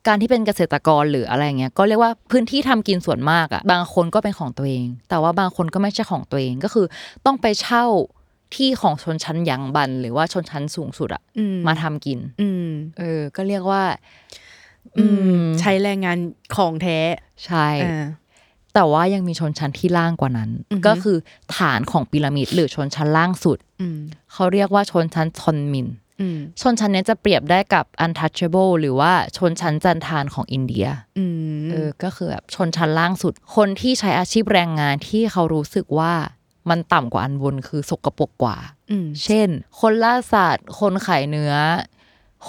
[0.07, 6.87] การที่เป็นเกษตรกรหรืออะไรเงี้ยก็เรียกว่าพื้นที่ทำกินส่วนมากอะบางคนก็เป็นของตัวเอง แต่ว่าบางคนก็ไม่ใช่ของตัวเองก็คือ
[7.27, 7.85] ต้องไปเช่า
[8.55, 13.83] ที่ของชนชั้นหยังบัน หรือว่าชนชั้นสูงสุดอะอืมมาทำกิน อืมเออ ก็เรียกว่า
[14.99, 15.05] อื
[15.43, 16.19] มใช้แรงงาน
[16.57, 16.99] ของแท้
[17.47, 18.07] ใช่อ่า
[18.75, 21.17] แต่ว่ายังมีชนชั้นที่ล่างกว่านั้นอือฮึก็คือ
[21.57, 23.99] ฐานของพีระมิดหรือชนชั้นล่างสุดอืม
[24.33, 26.10] เขาเรียกว่าชนชั้นทอนมินอืม
[26.61, 30.87] ชนชั้นเนี้ยจะเปรียบได้กับ untouchable หรือว่าชนชั้นจันทานของอินเดีย
[31.19, 31.25] อื
[31.65, 36.13] มเออก็คือแบบชนชั้นล่างสุด คนที่ใช้อาชีพแรงงานที่เขารู้สึกว่า
[36.71, 38.57] มันต่ำกว่าอันบนคือสกปรกกว่า
[38.91, 39.49] อืมเช่น
[39.81, 41.55] คนล่าสัตว์ คนขายเนื้อ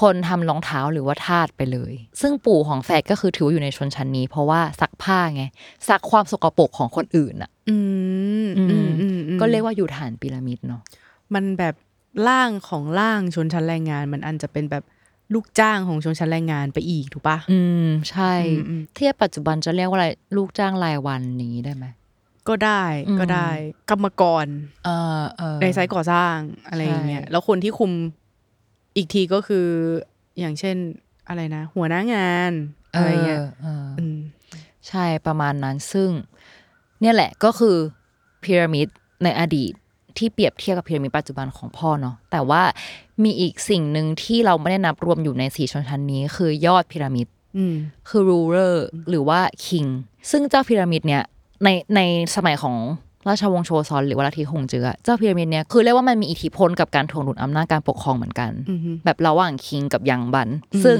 [0.02, 5.44] คนทำรองเท้าหรือว่าทาสไปเลย ซึ่งปู่ของแฟดก็คือถือว่าอยู่ในชนชั้นนี้ เพราะว่าซักผ้าไง
[5.90, 7.78] ซักความสกปรกของคนอื่นอะอื
[8.46, 10.82] มอืมอืมก็เรียกว่าอยู่ฐานพีระมิดเนาะ
[11.34, 11.76] มันแบบ
[12.28, 14.84] ล่างของล่างชนชั้นแรงงาน มันอันจะเป็นแบบ
[15.34, 21.86] ลูกจ้างของชนชั้นแรงงานไปอีกถูกปะอืม ใช่อืมอืมเทียบปัจจุบันจะเรียกว่าอะไรลูกจ้างรายวันนี้ได้ไหม
[22.48, 23.50] ก็ได้อืมก็ได้
[23.90, 24.46] กรรมกร
[24.86, 24.90] เอ
[25.20, 26.36] อเออในไซต์ก่อสร้าง
[26.68, 27.92] อะไรอย่างเงี้ยใช่แล้วคนที่คุม
[28.96, 29.68] อีกทีก็คือ
[30.40, 30.78] อย่างเช่น
[31.28, 32.52] อะไรนะ หัวหน้างาน
[32.94, 34.18] อะไรเงี้ยเออเอออืม
[34.88, 36.10] ใช่ประมาณนั้นซึ่ง
[37.02, 37.76] เนี่ยแหละก็คือ
[38.44, 38.88] พีระมิด
[39.24, 39.74] ในอดีต
[40.20, 42.62] ที่เปรียบเทียบกับพีระมิดปัจจุบันของพ่อเนาะแต่ว่า
[43.24, 47.28] มีอีกสิ่งหนึ่งที่เราไม่ได้นับรวมอยู่ในสี่ชนชั้นนี้ คือยอดพีระมิด
[47.58, 47.76] อืม
[48.10, 48.76] คือ ruler
[49.10, 49.88] หรือว่า king
[50.32, 51.24] ซึ่งเจ้าพีระมิดเนี่ย
[51.64, 52.00] ในใน
[52.36, 52.78] สมัยของ
[53.28, 60.50] ราชวงศ์โชซอนหรือว่าลัทธิฮงเจือเจ้าพีระมิดเนี่ยคือเรียกว่ามันมีอิทธิพลกับการถ่วงดุลอำนาจการปกครองเหมือนกันอืมแบบระหว่างคิงกับยังบัน
[60.84, 60.98] ซึ่ง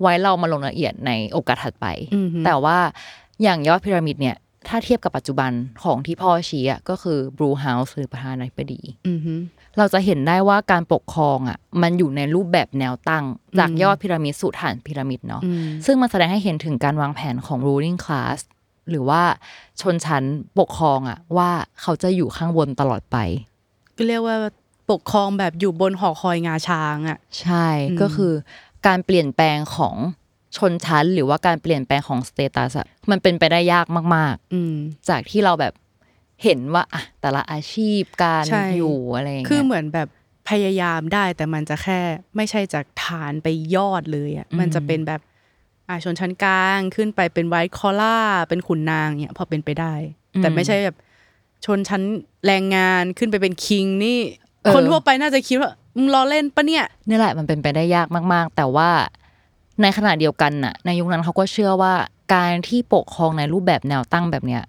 [0.00, 2.78] ไว้เรามาลงรายละเอียดในโอกาสถัดไปอืมแต่ว่า
[3.42, 4.36] อย่างยอดพีระมิดเนี่ย
[4.68, 5.52] ถ้าเทียบกับปัจจุบัน
[5.82, 9.20] ของที่พ่อชี้อะก็คือบรูเฮาส์หรือประธานาธิบดีอืม
[9.78, 13.24] เราจะเห็นได้ว่าการปกครองอะ มันอยู่ในรูปแบบแนวตั้ง
[13.58, 18.38] จากยอดพีระมิดสู่ฐานพีระมิดเนาะอืมซึ่งมันแสดงให้เห็นถึงการวางแผนของ ruling class
[18.90, 19.22] หรือว่า
[19.80, 20.24] ชนชั้น
[20.58, 23.16] ปกครองอะ ว่าเขาจะอยู่ข้างบนตลอดไป
[23.96, 24.36] ก็เรียกว่า
[24.90, 28.32] ปกครองแบบอยู่บนหอคอยงาช้างอะ ใช่อืมก็คือ
[28.86, 29.96] การเปลี่ยนแปลงของ
[30.56, 33.86] ชนชั้น หรือว่าการเปลี่ยนแปลงของสเตตัสอะมันเป็นไปได้ยาก
[34.16, 35.72] มากอืมๆจากที่เราแบบ
[36.44, 40.08] เห็นว่าอะแต่ละอาชีพการใช่อยู่อะไรอย่างคือเงี้ยเหมือนแบบ
[40.50, 42.00] พยายามได้แต่มันจะแค่
[42.36, 45.20] ไม่ใช่จากฐานไปยอดเลยอะอืมมันจะเป็นแบบ
[45.88, 49.94] อ่าชนชั้นกลางขึ้นไปเป็นไวท์คอล่าเป็นขุนนางเนี่ยพอเป็นไปได้
[50.38, 50.96] แต่ไม่ใช่แบบ
[51.64, 52.02] ชนชั้น
[52.46, 54.18] แรงงานขึ้นไปเป็นคิงนี่
[54.74, 58.90] คนทั่วไปน่าจะคิดว่ามึงล้อเล่นปะเนี่ยนี่แหละมันเป็นไปได้ยากมาก ๆ แต่ว่า
[59.82, 61.94] ในขณะเดียวกันน่ะในยุคนั้นเขาก็เชื่อว่า
[62.34, 64.62] การที่ปกครองในรูปแบบแนวตั้งแบบเนี้ย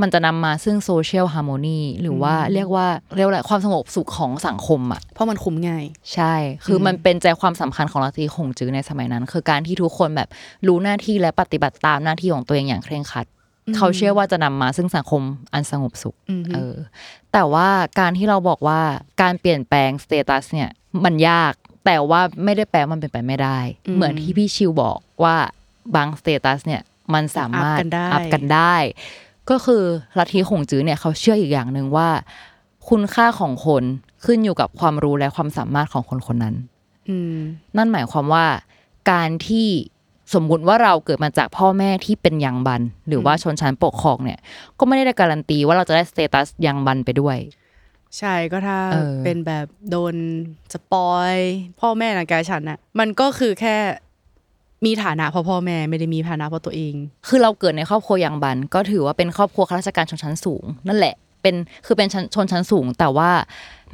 [0.00, 2.86] มันจะนำมาซึ่งโซเชียลฮาร์โมนีหรือว่าเรียกว่า
[3.16, 10.28] เรียกว่าอะไรความสงบสุขของสังคมอะเพราะมันคุมง่าย ใช่ คือมันเป็นใจความสำคัญของลัทธิขงจื้อในสมัยนั้น คือการที่ทุกคนแบบ
[10.66, 13.26] รู้หน้าที่และปฏิบัติตามหน้าที่ของตัวเองอย่างเคร่งครัด
[13.76, 16.74] เขาเชื่อว่าจะนำมาซึ่งสังคมอันสงบสุขอือฮึเออ
[17.32, 17.68] แต่ว่า
[18.00, 18.80] การที่เราบอกว่า
[19.22, 20.70] การเปลี่ยนแปลง status เนี่ย
[21.04, 23.58] มันยาก แต่ว่าไม่ได้แปลว่ามันเป็นไปไม่ได้
[23.94, 25.36] เหมือนที่พี่ชิวบอกว่า
[25.94, 26.82] บาง status เนี่ย
[27.14, 28.76] มันสามารถ up กันได้ up กันได้
[29.50, 29.82] ก็คือ
[30.18, 32.08] ลัทธิขงจื้อเนี่ยเขาเชื่ออีกอย่างหนึ่งว่า
[32.88, 33.82] คุณค่าของคน
[34.24, 36.54] ขึ้นอยู่กับความรู้และความสามารถของคนคนนั้น
[37.08, 37.36] อืม
[37.76, 38.46] นั่นหมายความว่า
[39.10, 39.68] การที่
[40.34, 44.38] สมมุติว่าเราเกิดมาจากพ่อแม่ที่เป็นยังบัน หรือว่าชนชั้นปกครองเนี่ย
[44.78, 47.36] ก็ไม่ได้การันตีว่าเราจะได้ status ยังบันไปด้วย
[48.18, 50.14] ใช่ก็ถ้าเออ เป็นแบบโดน
[50.72, 51.34] spoil
[51.80, 53.76] พ่อแม่หลังกายฉันน่ะ มันก็คือแค่
[54.84, 56.94] มีฐานะเพราะพ่อแม่ไม่ได้มีฐานะเพราะตัวเอง
[57.28, 61.54] คือเราเกิดในครอบครัวยังบัน ก็ถือว่าเป็นครอบครัวข้าราชการชนชั้นสูง นั่นแหละเป็น
[61.86, 63.30] คือเป็นชั้นชนชั้นสูง แต่ว่า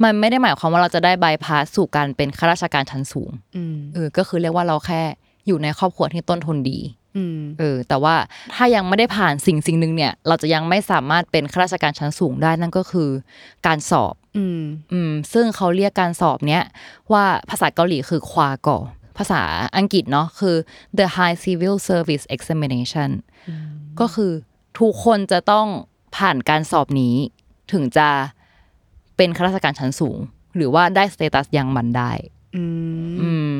[0.03, 5.01] มันไม่ได้หมายความว่าเราจะได้บายพาสสู่การเป็นข้าราชการชั้นสูงอืม เออก็คือเรียกว่าเราแค่
[5.47, 7.00] อยู่ในครอบครัวที่ต้นทุนดีอืม
[7.59, 8.15] เออ แต่ว่า
[8.53, 13.09] ถ้ายังไม่ได้ผ่านสิ่งสิ่งหนึ่งเนี่ย เราจะยังไม่สามารถเป็นข้าราชการชั้นสูงได้นั่นก็คือ
[13.67, 14.61] การสอบ อืม
[14.93, 16.63] อืม ซึ่งเขาเรียกการสอบเนี้ย
[17.13, 18.77] ว่าภาษาเกาหลีคือควาก่อ
[19.17, 19.41] ภาษา
[19.77, 20.55] อังกฤษเนาะคือ
[20.97, 23.09] the High Civil Service Examination
[23.99, 24.31] ก็คือ
[24.79, 25.67] ทุกคนจะต้อง
[26.15, 27.15] ผ่านการสอบนี้
[27.73, 28.09] ถึงจะ
[29.17, 30.17] เป็นข้าราชการชั้นสูง
[30.55, 32.11] หรือว่าได้สเตตัสยังมันได้
[32.55, 32.63] อื
[33.11, 33.53] มอืม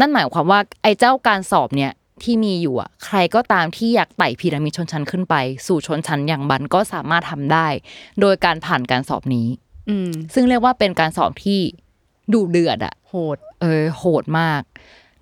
[0.00, 5.34] นั่นหมายความว่า ไอ้เจ้าการสอบเนี่ย ที่มีอยู่อะ ใครก็ตามที่อยากไต่พีระมิดชนชั้นขึ้นไป
[5.66, 7.66] สู่ชนชั้นอย่างบันก็สามารถทำได้
[8.20, 9.46] โดยการผ่านการสอบนี้
[9.88, 11.60] อืมซึ่งเรียกว่าเป็นการสอบที่
[12.32, 14.62] ดุเดือดอะ โหด เออ โหดมาก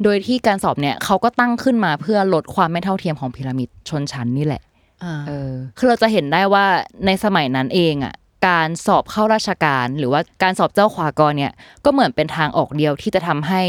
[0.02, 4.62] โดยที่การสอบเนี่ยเขาก็ตั้งขึ้นมาเพื่อลดความไม่เท่าเทียมของพีระมิดชนชั้นนี่แหละ
[5.04, 6.64] อ่าเออ คือเราจะเห็นได้ว่า
[7.07, 8.14] ในสมัยนั้นเองอะ
[8.48, 11.52] การสอบเข้าราชการ หรือว่าการสอบเจ้าควากอเนี่ย
[11.85, 13.62] ก็เหมือนเป็นทางออกเดียวที่จะทำให้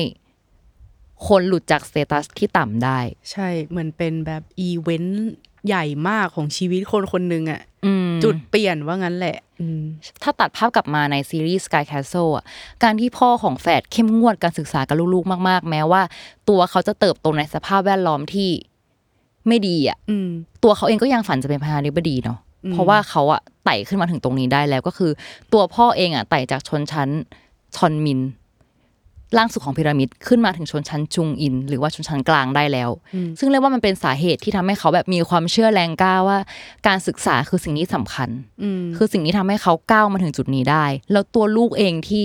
[1.28, 3.00] คนหลุดจาก status ที่ต่ำได้
[3.32, 5.32] ใช่เหมือนเป็นแบบอีเวนต์
[5.68, 9.82] ใหญ่มากของชีวิตคนคนหนึ่งอะอืม จุดเปลี่ยนว่างั้นแหละอืม
[10.24, 12.46] ถ้าตัดภาพกลับมาในซีรีส์ Sky Castle อะ
[12.84, 16.02] การที่พ่อของแฝดเข้มงวดการศึกษากับลูกๆ มาก ๆ แม้ว่า
[16.50, 18.50] ตัวเขาจะเติบโตในสภาพแวดล้อมที่
[19.48, 20.30] ไม่ดีอะ อืม
[20.64, 25.12] ตัวเขาเองก็ยังฝันจะเป็นประธานาธิบดีเนาะ อืม เพราะว่าเขาอะไต่ขึ้นมาถึงตรงนี้ได้แล้วก็คือ
[25.54, 27.10] ตัวพ่อเองอะไต่จากชนชั้น
[27.76, 28.22] ชอนมิน
[29.38, 32.90] ล่างสุดของพีระมิดขึ้นมาถึงชนชั้นจุงอิน หรือว่าชนชั้นกลางได้แล้ว
[33.40, 36.38] ซึ่งเรียกว่ามันเป็นสาเหตุที่ทำให้เขาแบบมีความเชื่อแรงกล้าว่า
[36.88, 38.30] การศึกษาคือสิ่งที่สำคัญ
[38.64, 42.24] อืมคือสิ่งที่ทำให้เขาก้าวมาถึงจุดนี้ได้ แล้วตัวลูกเองที่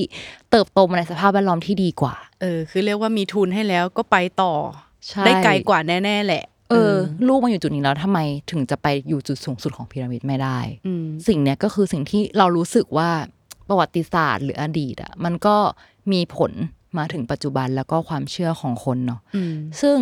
[0.51, 4.55] เติบโตมาในสภาพแวดล้อมที่ดีกว่า เออ คือเรียกว่ามีทุนให้แล้วก็ไปต่อ
[5.09, 6.94] ใช่ได้ไกลกว่าแน่ ๆ แหละเออ
[7.29, 8.18] ลูกมาอยู่จุดนี้แล้วทำไม
[8.51, 13.11] ถึงจะไปอยู่จุดสูงสุดของพีระมิดไม่ได้อืมสิ่งเนี้ยก็คือสิ่งที่เรารู้สึกว่า
[13.68, 15.57] ประวัติศาสตร์หรืออดีตอะมันก็
[16.12, 16.53] มีผล
[16.98, 19.98] มาถึงปัจจุบันแล้วก็ความเชื่อของคนเนาะอืมซึ่ง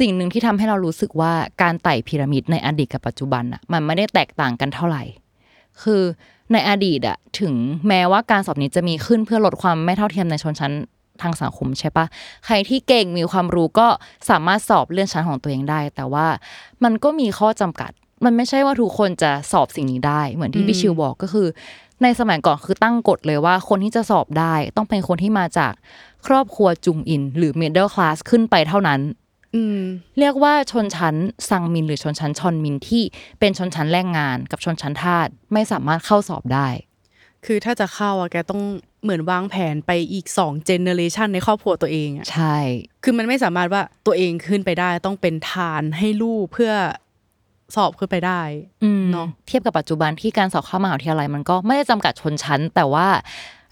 [0.00, 5.02] สิ่งหนึ่งที่ทำให้เรารู้สึกว่าการไต่พีระมิดในอดีตกับปัจจุบันอะมันไม่ได้แตกต่างกันเท่าไหร่
[5.82, 6.02] คือ
[6.52, 7.54] ในอดีตอะถึง
[7.88, 10.72] แม้ว่าการสอบนี้จะมีขึ้นเพื่อลดความไม่เท่าเทียมในชนชั้น
[11.22, 12.06] ทางสังคมใช่ปะ
[12.46, 13.88] ใครที่เก่งมีความรู้ก็
[14.30, 16.26] สามารถสอบเลื่อนชั้นของตัวเองได้ แต่ว่า
[16.84, 17.90] มันก็มีข้อจำกัด
[18.24, 21.46] มันไม่ใช่ว่าทุกคนจะสอบสิ่งนี้ได้ เหมือนที่พี่ชิวบอกก็คือ
[22.02, 25.72] ในสมัยก่อนคือตั้งกฎเลยว่า คนที่จะสอบได้ ต้องเป็นคนที่มาจาก
[26.26, 29.00] ครอบครัวจุงอิน หรือ middle class ขึ้นไปเท่านั้น
[29.54, 29.80] อืม
[30.18, 31.16] เรียกว่าชนชั้น
[31.48, 33.02] ซังมินหรือชนชั้นชอนมินที่
[33.40, 36.68] เป็นชนชั้นแรงงานกับชนชั้นทาสไม่สามารถเข้าสอบได้
[37.46, 38.62] คือถ้าจะเข้าอะแกต้อง
[39.02, 42.56] เหมือนวางแผนไปอีกสอง generation ในครอบครัวตัวเองอะใช่
[43.04, 46.72] คือมันไม่สามารถว่าตัวเองขึ้นไปได้ต้องเป็นฐานให้ลูกเพื่อ
[47.76, 48.42] สอบขึ้นไปได้
[48.84, 53.06] อืมเนอะเทียบกับปัจจุบันที่การสอบเข้ามหาวิทยาลัยมันก็ไม่ได้จำกัดชนชั้น แต่ว่า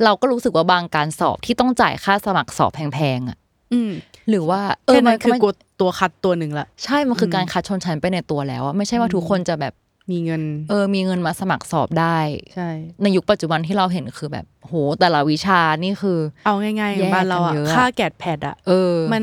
[0.05, 3.39] เราก็รู้สึกว่าบางการสอบที่ต้องจ่ายค่าสมัครสอบแพงๆอะ
[3.73, 3.93] อืม
[4.29, 5.47] หรือว่าแค่นั้นก็คือไม่ก
[5.81, 9.73] ตัวคัดตัวหนึ่งละใช่มันคือการคัดชนชั้นไปในตัวแล้วอะไม่ใช่ว่าทุกคนจะแบบ
[10.11, 12.19] มีเงิน เออ มีเงินมาสมัครสอบได้
[12.55, 12.69] ใช่
[13.03, 19.23] ในยุคปัจจุบันที่เราเห็นคือแบบ โห แต่ละวิชานี่คือ เอาง่ายๆอแยย่างกบ้านเรากันอะเยอะอะค่าแกดแพดอะเออ มัน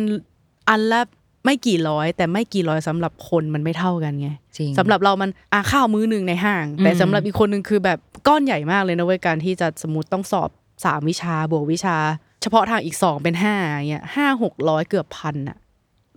[0.69, 1.01] อันละ
[1.45, 10.49] ไม่กี่ร้อย แต่ไม่กี่ร้อยสำหรับคนมันไม่เท่ากันไงจริงสำหรับเรามันอะข้าวมื้อหนึ่งในห้าง แต่อืมสำหรับอีกคนหนึ่งคือแบบก้อนใหญ่มากเลยนะเว้ยการที่จะสมมติต้องสอบ
[10.85, 11.97] สามวิชาบวกวิชา
[12.41, 15.57] เฉพาะทางอีกสองเป็นห้าอย่างเงี้ยห้าหกร้อยเกือบพันอะ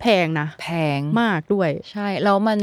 [0.00, 0.68] แพงนะ แพ
[0.98, 2.58] งมากด้วย ใช่ แล้วมัน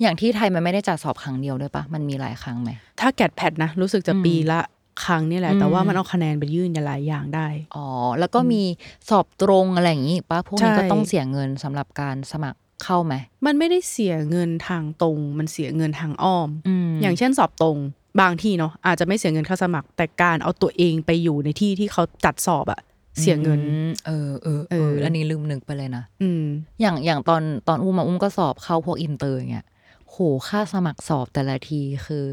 [0.00, 4.60] อย่างที่ไทยมันไม่ได้จัดสอบครั้งเดียวด้วยปะมันมีหลายครั้งไหม ถ้าแกดแพดนะ รู้สึกจะอืมปีละ
[5.04, 8.62] ครั้งนี่แหละอืมแต่ว่ามันเอาคะแนนไปยื่นหลายอย่างได้ อ๋อ แล้วก็มี
[9.08, 13.14] สอบตรงอะไรอย่างงี้ปะพวกนี้ใช่ก็ต้องเสียเงินสำหรับการสมัครเข้าไหม
[13.46, 17.78] มันไม่ได้เสียเงินทางตรง มันเสียเงินทางอ้อมอืมอย่างเช่นสอบตรง
[18.20, 22.80] บางที่เนาะอาจจะไม่เสียเงินค่าสมัคร แต่การเอาตัวเองไปอยู่ในที่ที่เขาจัดสอบอะ
[23.20, 26.44] เสียเงินอืมเออเออเอเออออันนี้ลืมนึกไปเลยนะอืม
[26.80, 29.66] อย่างอย่างตอนตอนอุ้มมาอุ้มก็สอบเข้าพวกอินเตอร์อย่างเงี้ย
[30.10, 30.16] โห
[30.48, 32.24] ค่าสมัครสอบแต่ละทีคือ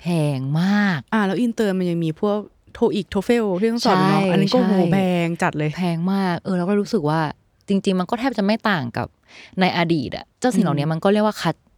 [0.00, 0.04] แพ
[0.36, 2.38] งมาก อ่า แล้วอินเตอร์มันยังมีพวก
[2.74, 7.20] โทอีก TOEFL ที่ต้องสอบอยู่เนาะใช่อันนี้ก็ใช่โหแพงจัดเลย แพงมาก เออเราก็รู้สึกว่า
[7.68, 9.06] จริง ๆ มันก็แทบจะไม่ต่างกับ
[9.60, 11.69] ในอดีตอะเจ้าสิ่งเหล่านี้มันก็เรียกว่าคัดบะ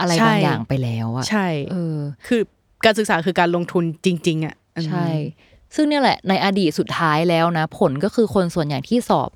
[0.00, 2.40] อะไรใช่บางอย่างไปแล้วอะใช่เออคือ
[2.84, 5.06] การศึกษาคือการลงทุนจริง ๆอะอืมใช่
[5.76, 9.30] ซึ่งเนี่ยแหละในอดีตสุดท้ายแล้วนะ ผลก็คือคนส่วนใหญ่ที่สอบ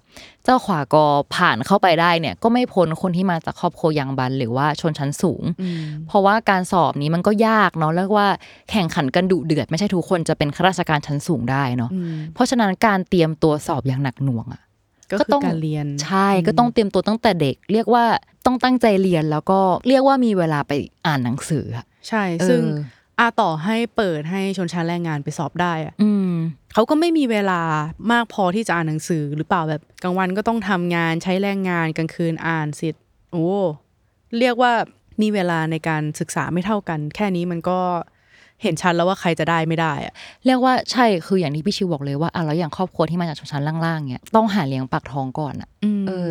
[0.44, 8.28] เจ้าขวากอผ่านเข้าไปได้เนี่ย ก็ไม่พ้นคนที่มาจากครอบครัวยังบันหรือว่าชนชั้นสูงอืมเพราะว่าการสอบนี้มันก็ยากเนาะเรียกว่า
[8.70, 14.62] แข่งขันกันดุเดือดไม่ใช่ทุกคนจะเป็นข้าราชการชั้นสูงได้เนาะอืมเพราะฉะนั้นการเตรียมตัวสอบอย่างหนักหน่วงอะ
[15.11, 18.05] ก็ก็คือต้องการเรียน ใช่ก็ต้องเตรียมตัวตั้งแต่เด็ก เรียกว่า
[18.47, 20.73] ต้องตั้งใจเรียนแล้วก็เรียกว่ามีเวลาไป
[21.07, 26.33] อ่านหนังสืออะใช่ซึ่งเอออาต่อให้เปิดให้ชนชั้นแรงงานไปสอบได้อะอืม
[26.75, 27.61] เขาก็ไม่มีเวลา
[28.12, 32.95] มากพอที่จะอ่านหนังสือหรือเปล่าแบบกลางวันก็ต้องทำงานใช้แรงงานกลางคืนอ่านเสร็จ
[33.33, 33.49] โอ้
[34.38, 34.73] เรียกว่า
[35.23, 37.81] มีเวลาในการศึกษาไม่เท่ากัน แค่นี้มันก็
[38.64, 40.14] เห็นชัดแล้วว่าใครจะได้ไม่ได้อะ
[40.46, 45.68] เรียกว่าใช่คืออย่างที่พี่ชิวบอกเลยว่าอะแล้วอย่างครอบครัวที่มาจากชนชั้นล่างๆเนี่ยต้องหาเลี้ยงปากท้องก่อนอะ
[46.03, 46.31] มเออ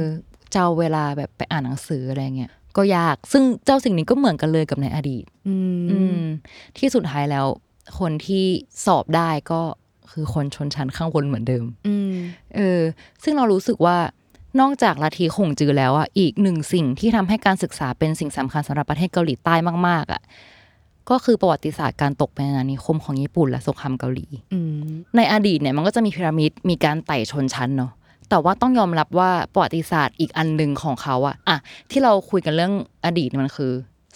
[0.54, 6.22] จะเอาเวลาแบบไปอ่านหนังสืออะไรเงี้ยก็ยาก ซึ่งเจ้าสิ่งนี้ก็เหมือนกันเลยกับในอดีต อืมอืม
[6.78, 7.46] ที่สุดท้ายแล้ว
[8.00, 8.46] คนที่
[8.86, 9.62] สอบได้ก็
[10.12, 12.14] คือคนชนชั้นข้างบนเหมือนเดิมอืม
[12.56, 12.82] เออ
[13.24, 13.98] ซึ่งเรารู้สึกว่า
[14.62, 19.56] นอกจากลัทธิขงจือแล้วอะอีกหนึ่งสิ่งที่ทำให้การศึกษาเป็นสิ่งสำคัญสำหรับประเทศเกาหลีใต้
[19.88, 20.22] มากๆ อะ
[21.10, 27.92] ก็คือประวัติศาสตร์การตกเป็นอาณานิคมของญี่ปุ่นและสงครามเกาหลีอืมในอดีตเนี่ยมันก็จะมีพีระมิดมีการไต่ชนชั้นเนาะ
[28.30, 31.58] แต่ว่าต้องยอมรับว่าประวัติศาสตร์อีกอันหนึ่งของเขาอะอะ
[31.92, 32.74] ที่เราคุยกันเรื่อง
[33.06, 33.72] อดีตมันคือ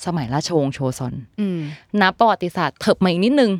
[0.05, 1.59] สมัยราชวงศ์โชซอนอืม
[2.01, 3.51] นับประวัติศาสตร์เถิบมาอีกนิดนึง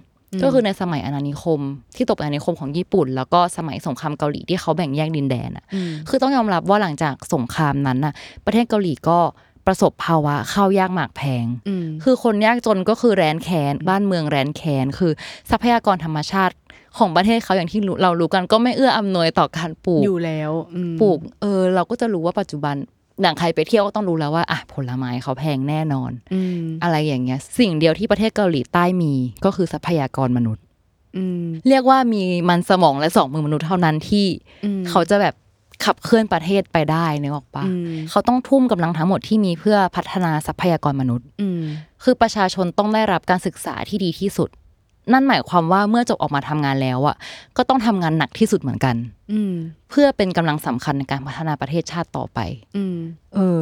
[0.44, 1.60] ก็คือในสมัยอาณานิคม
[1.96, 8.14] ที่ตกเป็นอาณานิคมของญี่ปุ่น แล้วก็สมัยสงครามเกาหลีที่เขาแบ่งแยกดินแดนอะอืมคือต้องยอมรับว่าหลังจากสงครามนั้นน่ะ
[8.46, 9.20] ประเทศเกาหลีก็
[9.68, 15.12] ประสบภาวะข้าวยากหมากแพงอืมคือคนยากจนก็คือแรนแคนบ้านเมืองแรนแคนคือ
[15.52, 16.56] ทรัพยากรธรรมชาติ
[16.98, 22.76] ของประเทศเขาอย่างที่รู้เรารู้กันก็ไม่เอื้ออำนวยต่อการปลูกอยู่แล้วอืมปลูกเออ เราก็จะรู้ว่าปัจจุบัน
[23.22, 29.14] อย่างใครไปเที่ยวก็ต้องรู้แล้วว่าอะผลไม้เขาแพงแน่นอนอืมอะไรอย่างเงี้ย สิ่งเดียวที่ประเทศเกาหลีใต้มี
[29.46, 30.64] ก็คือทรัพยากรมนุษย์
[31.18, 34.26] อืมเรียกว่ามีมันสมองและสองมือมนุษย์เท่านั้นที่
[34.66, 35.36] อืมเขาจะแบบ
[35.86, 41.62] ขับเคลื่อนประเทศไปได้นึกออกปะอืมเขาต้องทุ่มกำลังทั้งหมดที่มีเพื่อพัฒนาทรัพยากรมนุษย์อืม
[42.04, 44.50] คือประชาชนต้องได้รับการศึกษาที่ดีที่สุด
[45.14, 47.16] นั่นหมายความว่าเมื่อจบออกมาทำงานแล้วอะ
[47.58, 48.96] ก็ต้องทำงานหนักที่สุดเหมือนกัน
[49.32, 49.54] อืม
[49.90, 52.40] เพื่อเป็นกำลังสำคัญในการพัฒนาประเทศชาติต่อไป
[52.78, 52.98] อืม
[53.36, 53.62] เออ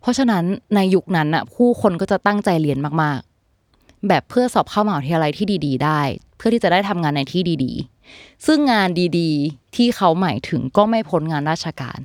[0.00, 6.00] เพราะฉะนั้นในยุคนั้นอะ ผู้คนก็จะตั้งใจเรียนมากๆ แบบเพื่อสอบเข้ามหาวิทยาลัยที่ดี ๆ ได้
[6.36, 7.93] เพื่อที่จะได้ทำงานในที่ดี ๆ
[8.46, 8.88] ซึ่งงาน
[9.18, 12.00] ดีๆ ที่เขาหมายถึงก็ไม่พ้นงานราชการ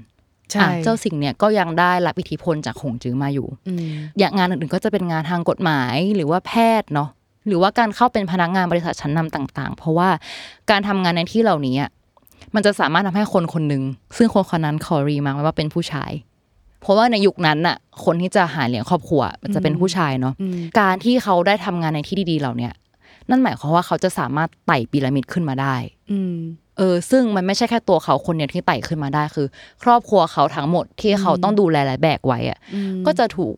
[0.52, 7.10] ใช่อะเจ้าสิ่งเนี่ยก็ยังได้รับอิทธิพลจากหงจื้อมาอยู่อืมอย่างงานอื่นๆก็จะเป็นงานทางกฎหมายหรือว่าแพทย์เนาะ
[7.48, 10.10] หรือว่าการเข้าเป็นพนักงานบริษัทชั้นนำต่าง ๆ เพราะว่า
[10.70, 11.90] การทำงานในที่เหล่านี้อะ
[12.56, 13.84] มันจะสามารถทำให้คนคนหนึ่ง
[14.18, 16.12] ซึ่งคนคนนั้นขอรีมาร์คไว้ว่าเป็นผู้ชาย
[16.82, 22.74] เพราะว่าในยุคนั้นน่ะ คนที่จะหาเลี้ยงครอบครัวมันจะเป็นผู้ชายเนาะอืมการที่เขาได้ทำงานในที่ดีๆเหล่าเนี้ย
[23.30, 25.76] นั่นหมายความว่าเขาจะสามารถไต่พีระมิดขึ้นมาได้
[26.12, 26.36] อืม
[26.78, 29.48] เออซึ่งมันไม่ใช่แค่ตัวเขาคนเดียวที่ไต่ขึ้นมาได้คือ
[29.84, 33.54] ครอบครัวเขาทั้งหมดที่เขาต้องดูแลและแบกไว้อะอืมก็จะถูก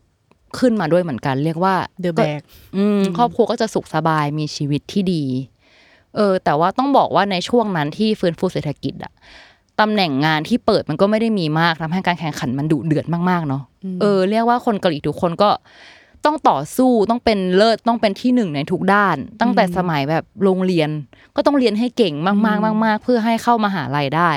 [0.58, 2.40] ขึ้นมาด้วยเหมือนกัน เรียกว่า The ก็ Bag
[2.76, 5.24] อืมครอบครัวก็จะสุขสบายมีชีวิตที่ดี
[6.16, 9.12] เออ แต่ว่าต้องบอกว่าในช่วงนั้นที่ฟื้นฟูเศรษฐกิจอะ
[9.80, 13.62] ตำแหน่งงานที่เปิดมันก็ไม่ได้มีมากทำให้การแข่งขันมันดุเดือดมากๆเนาะ
[14.00, 15.50] เออเรียกว่าคนเกาหลีทุกคนก็
[16.24, 20.90] ต้องต่อสู้ต้องเป็นเลิศต้องเป็นที่หนึ่งในทุกด้าน ตั้งแต่สมัยแบบโรงเรียน
[21.36, 24.32] ก็ต้องเรียนให้เก่งมากๆมาก ๆ เพื่อให้เข้ามาหาลัยได้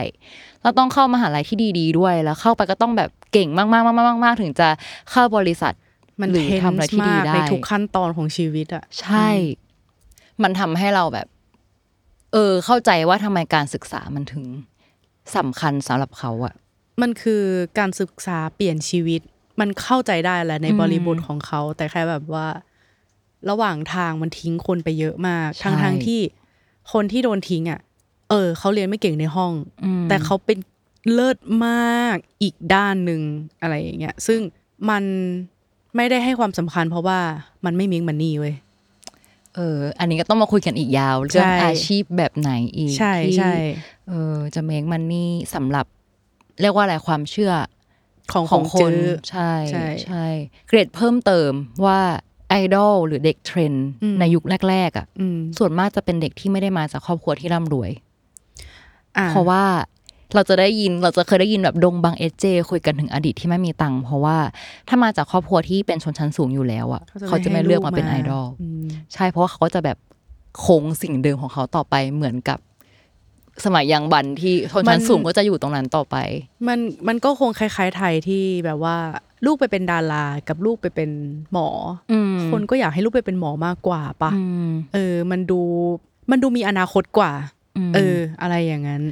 [0.61, 4.67] แล้วต้องเข้ามหาลัยที่ดี ๆ ด้วยแล้วเข้าไปก็ต้องแบบเก่งมากๆมากๆมากๆถึงจะ
[5.11, 5.73] เข้าบริษัท
[6.21, 9.29] มันหรือเทนทำอะไรที่ดีมากได้ในทุกขั้นตอนของชีวิตอะใช่
[10.43, 11.27] มันทำให้เราแบบ
[12.33, 14.43] เออ เข้าใจว่าทำไมการศึกษามันถึง
[15.35, 16.53] สำคัญสำหรับเขาอะ
[17.01, 17.43] มันคือ
[17.79, 19.21] การศึกษาเปลี่ยนชีวิต
[19.59, 22.47] มันเข้าใจได้แหละในอืมบริบทของเขา แต่แค่แบบว่า
[23.49, 26.19] ระหว่างทางมันทิ้งคนไปเยอะมากใช่ทั้งทางๆที่
[26.93, 27.79] คนที่โดนทิ้งอะ
[28.29, 30.57] เออเขาเรียนไม่เก่งในห้องอืมแต่เขาเป็น
[31.13, 33.21] เลิศมากอีกด้านหนึ่ง
[33.61, 34.39] อะไรอย่างเงี้ยซึ่ง
[34.89, 35.03] มัน
[35.95, 37.19] ไม่ได้ให้ความสำคัญ เพราะว่า
[37.65, 38.55] มันไม่มีมันนี่เว้ย
[39.55, 43.53] เออ อันนี้ก็ต้องมาคุยกันอีกยาวเรื่องใช่อาชีพแบบไหนอีกใช่ที่ใช่
[44.09, 45.85] เออจะเมคมันนี่สำหรับ
[46.61, 47.53] เรียกว่าอะไรความเชื่อ
[48.31, 50.25] ของของขคองนจื้อใช่ใช่ใช่
[50.67, 51.51] เกรดเพิ่มเติม
[51.85, 51.99] ว่า
[52.49, 57.91] ไอดอลหรือเด็กเทรนด์อืมในยุคแรกๆอะอืมส่วนมากจะเป็นเด็กที่ไม่ได้มาจากครอบครัวที่ร่ำรวย
[59.17, 59.63] อ่าเพราะว่า
[60.35, 64.37] เราจะได้ยินเราจะเคยได้ยินแบบดงบังเอเจคุยกันถึงอดีตที่ไม่มีตังค์เพราะว่า
[64.87, 68.45] ถ้ามาจากครอบครัวที่เป็นชนชั้นสูงอยู่แล้วอะเขาจะไม่เลือกมาเป็นไอดอล
[68.87, 69.97] มใช่เพราะว่าเขาก็จะแบบ
[70.65, 72.59] คงสิ่งเดิมของเขาต่อไปเหมือนกับ
[73.65, 76.15] สมัยยังบันที่ชนชั้นสูงก็จะอยู่ตรงนั้นต่อไป
[76.67, 78.97] มันมันก็คงคล้าย ๆ ไทยที่แบบว่า
[79.45, 81.09] ลูกไปเป็นดารากับลูกไปเป็น
[81.51, 85.61] หมอออืมคนก็อยากให้ลูกไปเป็นหมอมากกว่าปะอืมเออ มันดู
[86.31, 87.31] มันดูมีอนาคตกว่า
[87.89, 89.03] มเออ อะไรอย่างนั้น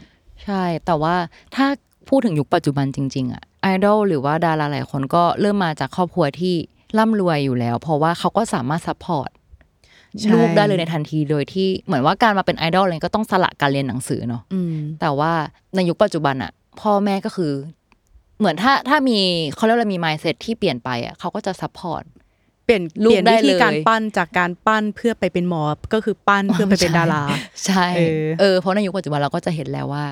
[0.44, 1.16] ใช่ แต่ว่า
[1.56, 1.68] ถ้า
[2.10, 6.56] พูดถึงยุคปัจจุบันจริง ๆอะไอดอลหรือว่าดาราหลายคนก็เริ่มมาจากครอบครัวที่
[6.98, 9.43] ร่ำรวยอยู่แล้ว เพราะว่าเขาก็สามารถ support ใช่
[10.34, 15.32] ลูกได้เลยในทันทีโดยที่เหมือนว่าการมาเป็นไอดอลอะไรก็ต้องสละการเรียนหนังสือเนาะอืมแต่ว่า
[15.76, 17.54] ในยุคปัจจุบันอะพ่อแม่ก็คือ
[18.40, 19.20] เหมือนถ้าถ้ามี
[19.56, 22.04] เขาเรียกว่ามี mindset ที่เปลี่ยนไปอะเขาก็จะ support
[22.66, 27.24] เปลี่ยนลูกเปลี่ยนได้วิธีเลยการปั้นจากการปั้นเพื่อไปเป็นหมอก็คือปั้นเพื่อไปเป็นดารา
[27.66, 30.06] ใช่เออเออเพราะในยุคปัจจุบันเราก็จะเห็นแล้วว่า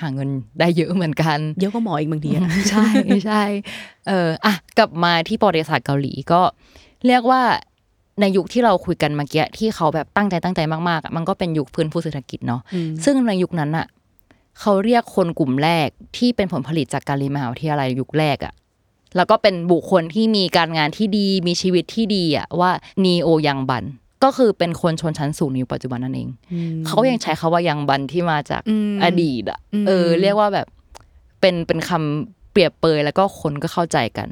[0.00, 0.28] หาเงิน
[0.60, 2.86] ได้เยอะเหมือนกัน เยอะกว่าหมออีกบางทีอะใช่
[3.26, 3.42] ใช่
[4.08, 6.40] เอออะกลับมาที่ประวัติศาสตร์เกาหลีก็
[7.06, 7.42] เรียกว่า
[8.20, 13.86] ในยุคที่เราคุยกันเมื่อกี้ที่เขาแบบตั้งใจตั้งใจมากๆอะมันก็เป็นยุคฟื้นฟูเศรษฐกิจเนาะอืมซึ่งในยุคนั้นอะ
[14.60, 18.52] เขาเรียกคนกลุ่มแรกที่เป็นผลผลิตจากการเรียนมหาวิทยาลัยยุคแรกอะ
[19.16, 22.70] แล้วก็เป็นบุคคลที่มีการงานที่ดีมีชีวิตที่ดีอะว่า
[23.04, 23.84] นีโอยังบัน
[24.24, 26.28] ก็คือเป็นคนชนชั้นสูงในยุคปัจจุบันนั่นเอง
[26.86, 30.66] เขายังใช้คาว่ายังบันที่มาจากอืมอดีตอะอืมเออ เรียกว่าแบบ
[31.40, 34.28] เป็นเป็นคำเปรียบเปยแล้วก็คนก็เข้าใจกัน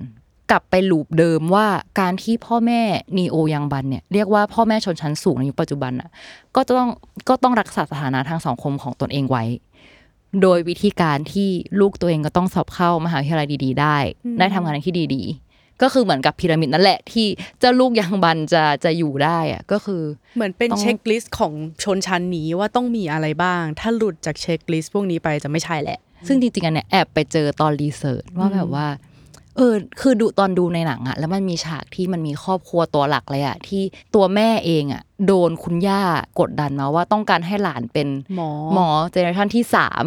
[0.51, 1.67] กลับไปลูปเดิมว่า
[2.01, 2.81] การที่พ่อแม่
[3.17, 6.11] นีโอยังบันเนี่ยเรียกว่าพ่อแม่ชนชั้นสูงในยุคปัจจุบันอะ
[6.57, 6.89] ก็ต้อง
[7.29, 9.45] ก็ต้องรักษาสถานะทางสังคมของตนเองไว้
[10.43, 11.49] โดยวิธีการที่
[11.81, 13.97] ลูกตัวเองก็ต้องสอบเข้ามหาวิทยาลัยดี ๆ ได้
[14.39, 15.25] ได้ทำงานในที่ดี
[15.83, 17.27] ก็คือเหมือนกับพีระมิดนั่นแหละที่
[17.61, 20.03] เจ้าลูกยังบันจะจะอยู่ได้อะก็คือ
[20.37, 21.53] เหมือนเป็นต้อง checklist ของ
[21.85, 28.87] ชนชั้นนี้ว่าต้องมีอะไรบ้าง ถ้าหลุดจาก checklist พวกนี้ไปจะไม่ใช่แหละ ซึ่งจริงๆอันเนี้ยแอบไปเจอตอน research ว่าแบบว่า
[29.57, 33.83] เออ คือดูตอนดูในหนังอะแล้วมันมีฉากที่มันมีครอบครัวตัวหลักเลยอะที่
[34.15, 36.03] ตัวแม่เองอะโดนคุณย่า
[36.41, 40.05] กดดันมาว่าต้องการให้หลานเป็นหมอหมอ generation ที่สาม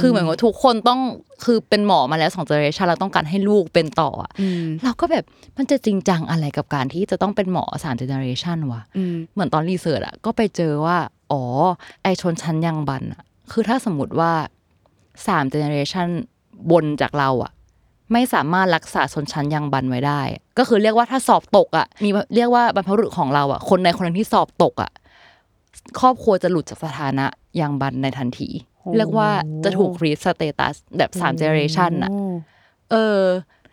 [0.00, 1.00] คือเหมือนว่าทุกคนต้อง
[1.44, 5.24] คือเป็นหมอมาแล้วสอง generation เราต้องการให้ลูกเป็นต่ออะอืมเราก็แบบ
[5.56, 10.96] มันจะจริงจังอะไรกับการที่จะต้องเป็นหมอสาม generation วะอืมเหมือนตอน research อะก็ไปเจอว่า
[11.32, 11.42] อ๋อ
[12.02, 14.32] ไอชนชั้นยังบันอะคือถ้าสมมติว่า
[15.26, 16.08] สาม generation
[16.70, 17.52] บนจากเราอะ
[18.12, 20.20] ไม่สามารถรักษาชนชั้นยังบันไว้ได้
[20.58, 24.90] ก็คือเรียกว่าถ้าสอบตกอะมีเรียกว่าบรรพบุรุษของเราอะคนในคนนั้นที่สอบตกอะ
[26.00, 27.26] ครอบครัวจะหลุดจากสถานะ
[27.60, 28.48] ยังบันในทันที
[28.96, 29.30] เรียกว่า
[29.64, 33.20] จะถูกริบ status แบบสาม generation อะโเออ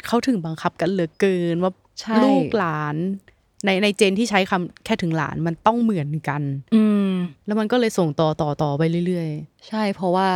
[0.07, 1.71] เขาถึงบังคับกันเหลือเกินว่า
[2.01, 2.95] ใช่ลูกหลาน
[3.65, 6.41] ในใน gen ที่ใช้คำแค่ถึงหลานมันต้องเหมือนกัน
[6.75, 7.11] อืม
[7.45, 9.29] แล้วมันก็เลยส่งต่อต่อต่อไปเรื่อย
[9.67, 10.27] ใช่เพราะว่า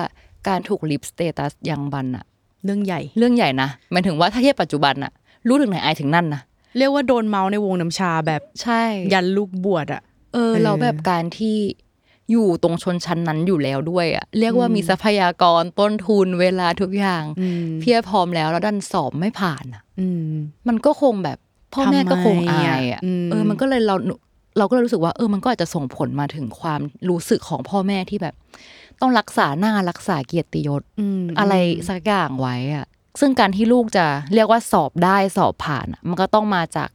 [0.47, 2.28] การถูกริบ status ยังบันอะๆ
[2.65, 5.11] เรื่องใหญ่ เรื่องใหญ่นะหมายถึงว่าถ้าเทียบปัจจุบันอะ
[5.47, 6.41] รู้ถึงไหนอายถึงนั่นนะ
[6.77, 8.81] เรียกว่าโดนเมาส์ในวงน้ำชาแบบใช่
[9.13, 10.01] ยันลูกบวชอะ
[10.33, 11.57] เออเออเราแบบการที่
[12.31, 20.33] อยู่ตรงชนชั้นนั้นอยู่แล้วด้วยอะเรียกว่ามีทรัพยากรต้นทุนเวลาทุกอย่างอืมเพียบพร้อมแล้วแล้วดันสอบไม่ผ่านอะอืม
[20.67, 21.37] มันก็คงแบบ
[21.73, 23.95] พ่อแม่ก็คงอายอะทำไมอะอืมเออ มันก็เลยเรา
[24.57, 28.35] เราก็เลยรู้สึกว่า เออมันก็อาจจะส่งผลมาถึงความรู้สึกของพ่อแม่ที่แบบ
[29.01, 31.53] ต้องรักษาหน้ารักษาเกียรติยศอืมอะไร
[31.89, 32.85] สักอย่างไว้อะ
[33.19, 36.89] ซึ่งการที่ลูกจะเรียกว่าสอบได้สอบผ่านอะมันก็ต้องมาจาก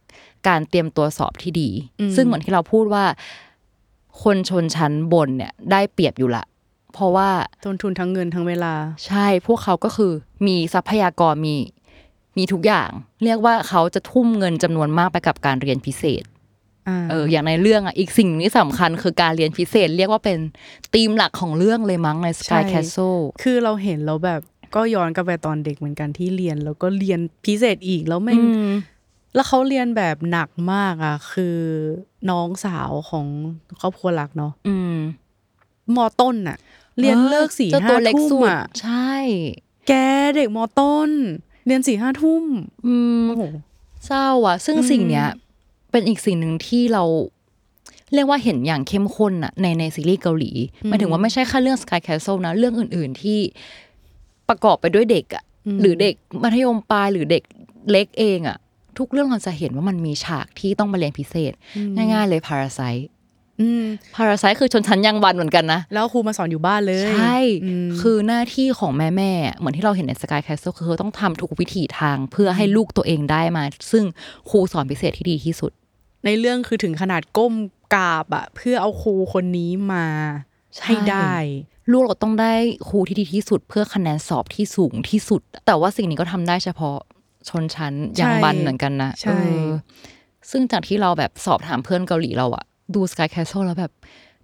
[0.47, 1.69] การเตรียมตัวสอบที่ดี
[2.15, 3.05] ซึ่งเหมือนที่เราพูดว่า
[4.23, 6.45] คนชนชั้นบนเนี่ย ได้เปรียบอยู่ละ
[6.93, 7.29] เพราะว่า
[7.65, 8.73] ต้นทุนทั้งเงินทั้งเวลา
[9.07, 10.11] ใช่ พวกเขาก็คือ
[10.47, 11.55] มีทรัพยากรมี
[12.37, 12.89] มีทุกอย่าง
[13.23, 16.34] เรียกว่าเขาจะทุ่มเงินจำนวนมากไปกับการเรียนพิเศษอ่า
[17.09, 20.37] เอออย่างในเรื่องอะอีกสิ่งหนึ่งที่สำคัญคือการเรียนพิเศษเรียกว่าเป็น
[20.93, 24.41] ธีมหลักของเรื่องเลยมั้งใน Sky Castle คือเราเห็นแล้วแบบ
[24.75, 28.69] ก็ย้อนกลับไปตอนเด็กเหมือนกันที่เรียนแล้วก็เรียนพิเศษอีกแล้วแม่งอืม
[29.35, 31.57] แล้วเขาเรียนแบบหนักมากอะ คือ
[32.29, 33.25] น้องสาวของ
[33.79, 34.95] ครอบครัวหลักเนาะอืม
[35.95, 36.57] มอต้นอะ
[36.99, 39.13] เรียนเลิกสี่เจ้าห้าตัวเล็กทุ่สุมดอะใช่
[39.87, 39.93] แก
[40.35, 41.09] เด็กมอต้น
[41.65, 42.43] เรียนสี่ห้าทุ่ม
[42.87, 43.43] อืมโอ้โห
[44.05, 45.27] เศร้าอะ ซึ่งอืมสิ่งเนี้ย
[45.95, 47.03] เป็นอีกสิ่งหนึ่งที่เรา
[48.13, 50.51] เรียกว่าเห็นอย่างเข้มข้นอะในในซีรีส์เกาหลี
[50.87, 53.39] หมายถึงว่าไม่ใช่แค่เรื่อง Sky Castle นะ เรื่องอื่น ๆที่
[54.49, 55.43] ประกอบไปด้วยเด็กอะ
[55.81, 57.43] หรือเด็กมัธยมปลายหรือเด็ก
[57.91, 58.57] เล็กเองอะ
[58.97, 61.53] ทุกเรื่องเราจะเห็นว่ามันมีฉากที่ต้องมาเรียนพิเศษ
[61.95, 63.05] ง่ายๆเลย Parasite
[63.61, 63.83] อืม
[64.15, 74.03] Parasite คือชนชั้นยังบันเหมือนกันนะ แล้วครูมาสอนอยู่บ้านเลย ใช่อืมคือหน้าที่ของแม่แม่ๆเหมือนที่เราเห็นใน Sky Castle คือเขาต้องทำทุกวิถีทางเพื่อให้ลูกตัวเองได้มา ซึ่ง
[74.49, 75.71] ครูสอนพิเศษที่ดีที่สุด
[76.25, 77.53] ในเรื่องคือถึงขนาดก้ม
[77.95, 80.05] กราบอะเพื่อเอาครูคนนี้มา
[80.75, 81.33] ใช่ให้ได้
[81.91, 82.53] ลูกเราต้องได้
[82.89, 86.97] ครูที่ดีที่สุด เพื่อคะแนนสอบที่สูงที่สุด แต่ว่าสิ่งนี้ก็ทำได้เฉพาะ
[87.49, 89.31] ชนชั้นยังบันเหมือนกันนะใช่เอ
[89.65, 89.69] อ
[90.49, 93.93] ซึ่งจากที่เราแบบสอบถามเพื่อนเกาหลีเราอะดู Sky Castle แล้วแบบ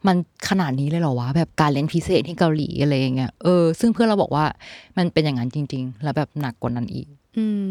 [0.07, 0.17] มัน
[0.49, 4.45] ขนาดนี้เลยเหรอวะแบบการเรียนพิเศษที่เกาหลีอะไรอย่างเงี้ยเออซึ่งเพื่อนเราบอกว่า
[4.97, 7.20] มันเป็นอย่างนั้นจริง ๆ แล้วแบบหนักกว่านั้นอีกอืม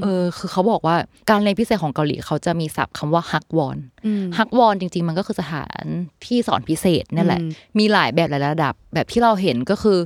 [0.03, 0.97] เออ คือเขาบอกว่า
[1.31, 5.85] การเรียนพิเศษของเกาหลีเขาจะมีศัพท์คำว่าฮักวอนอืมฮักวอนจริง ๆ มันก็คือสถาน
[6.27, 9.99] ที่สอนพิเศษนั่นแหละอืมมีหลายแบบหลายระดับ แบบที่เราเห็นก็คือ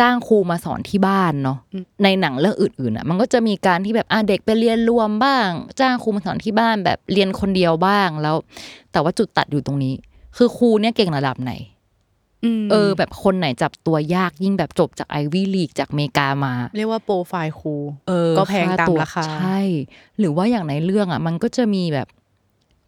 [0.00, 1.58] จ้างครูมาสอนที่บ้านเนาะ
[2.02, 5.48] ในหนังเรื่องอื่นๆอะ มันก็จะมีการที่แบบอะเด็กไปเรียนรวมบ้าง
[5.80, 8.36] จ้างครูมาสอนที่บ้านแบบเรียนคนเดียวบ้างแล้ว
[8.92, 9.94] แต่ว่าจุดตัดอยู่ตรงนี้
[10.36, 11.75] คือครูเนี่ยเก่งระดับไหนม
[12.70, 17.74] เออ แบบคนไหนจับตัวยากยิ่งแบบจบจาก Ivy League จากอเมริกามา เรียกว่าโปรไฟล์ครู
[18.08, 19.60] เออก็แพงตามตัวราคาใช่
[20.18, 22.08] หรือว่าอย่างในเรื่องอะ มันก็จะมีแบบ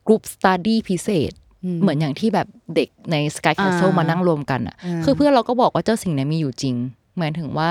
[0.06, 1.32] กลุ่มสต u d ดี้พิเศษ
[1.80, 6.74] เหมือนอย่างที่แบบเด็กใน Sky Castle อ่ามานั่งรวมกันอะอ่าคือเพื่อนเราก็บอกว่าเจ้าสิ่งเนี้ยมีอยู่จริง
[7.18, 7.70] หมายถึงว่า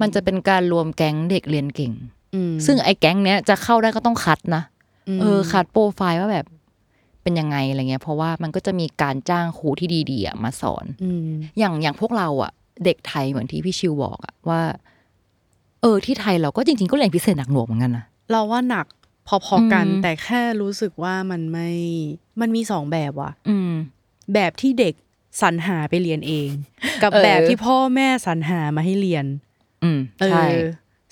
[0.00, 1.92] มันจะเป็นการรวมแก๊งเด็กเรียนเก่ง
[2.34, 4.62] อืมซึ่งไอ้แก๊งเนี้ยจะเข้าได้ก็ต้องคัดนะ
[5.16, 6.46] มเออคัดโปรไฟล์ว่าแบบ
[7.22, 12.52] เป็นยังไงอะไรเงี้ยเพราะว่ามันก็จะมีการจ้างครูที่ดีๆอะมาสอนอืมอย่างอย่างพวกเราอะ
[12.84, 14.60] เด็กไทยเหมือนที่พี่ชิวบอกอะว่า
[15.82, 18.86] เออที่ไทยเราก็จริงๆก็เรียนพิเศษหนักหน่วงเหมือนกันนะเราว่าหนัก
[19.44, 21.70] พอๆกันอืมแต่แค่รู้สึกว่ามันไม่
[22.40, 23.72] มันมีสองแบบว่ะอืม
[24.34, 24.94] แบบที่เด็ก
[25.42, 26.48] สรรหาไปเรียนเอง
[27.02, 29.26] กับเออแบบที่พ่อแม่สรรหามาให้เรียน
[29.84, 30.58] อืมเอใช่อ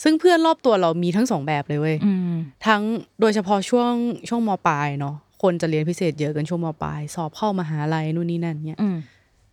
[0.03, 2.33] ซึ่งเพื่อนรอบตัวเรามีทั้งสองแบบเลยเว้ยอืม
[2.67, 2.83] ทั้ง
[3.21, 3.93] โดยเฉพาะช่วง
[4.29, 8.97] ช่วงมปลายเนาะ คนจะเรียนพิเศษเยอะกันช่วงมปลายสอบเข้ามหาลัยนู่นนี่นั่นเนี่ยอืม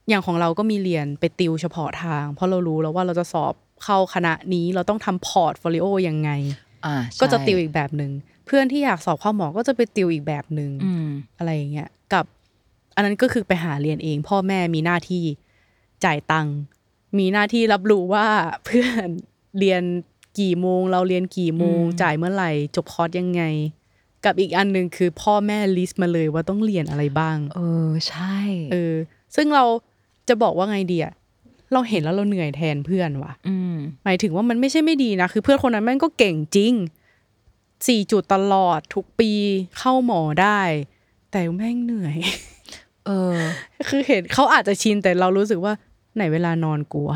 [0.10, 6.30] อย่างของเราก็มีเรียนไปติวเฉพาะทาง เพราะเรารู้แล้วว่าเราจะสอบเข้าคณะนี้เราต้องทำ portfolio ยังไง
[6.86, 8.12] อ่าก็จะใช่ติวอีกแบบหนึ่ง
[8.46, 11.08] เพื่อนที่อยากสอบเข้าหมอก็จะไปติวอีกแบบหนึ่งอืม
[11.38, 12.26] อะไรอย่างเงี้ยกับ
[12.96, 15.24] อันนั้นก็คือไปหาเรียนเอง พ่อแม่มีหน้าที่
[16.06, 16.56] จ่ายตังค์
[17.20, 18.28] มีหน้าที่รับรู้ว่า
[18.66, 19.08] เพื่อน
[19.60, 19.84] เรียน
[20.40, 23.44] กี่โมง เราเรียนกี่โมงอืมจ่ายเมื่อไหร่ จบคอร์สยังไง
[24.26, 28.38] กับอีกอันหนึ่งคือพ่อแม่ลิสต์มาเลยว่าต้องเรียนอะไรบ้าง เออใช่
[28.72, 28.96] เออ
[29.36, 29.66] ซึ่งเรา
[30.28, 31.14] จะบอกว่าไงดีอะ
[31.74, 36.74] เราเห็นแล้วเราเหนื่อยแทนเพื่อนว่ะอืมหมายถึงว่ามันไม่ใช่ไม่ดีนะ คือเพื่อนคนนั้นแม่งก็เก่งจริง
[37.88, 39.32] สี่จุดตลอดทุกปี
[39.78, 40.62] เข้าหมอได้
[41.32, 42.18] แต่แม่งเหนื่อย
[43.06, 43.36] เออ
[43.90, 45.74] คือเห็นเขาอาจจะชินแต่เรารู้สึกว่า
[46.18, 47.10] ไหนเวลานอนกลัว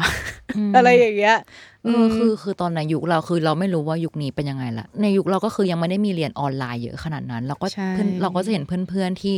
[0.76, 1.38] อะไรอย่างเงี้ย
[1.84, 9.36] เออคือคือตอนในยุคเราคือเราไม่รู้ว่ายุคนี้เป็นยังไงละในยุคเราก็คือยังไม่ได้มีเรียนออนไลน์เยอะขนาดนั้น เราก็ใช่เพื่อนเราก็จะเห็นเพื่อนๆที่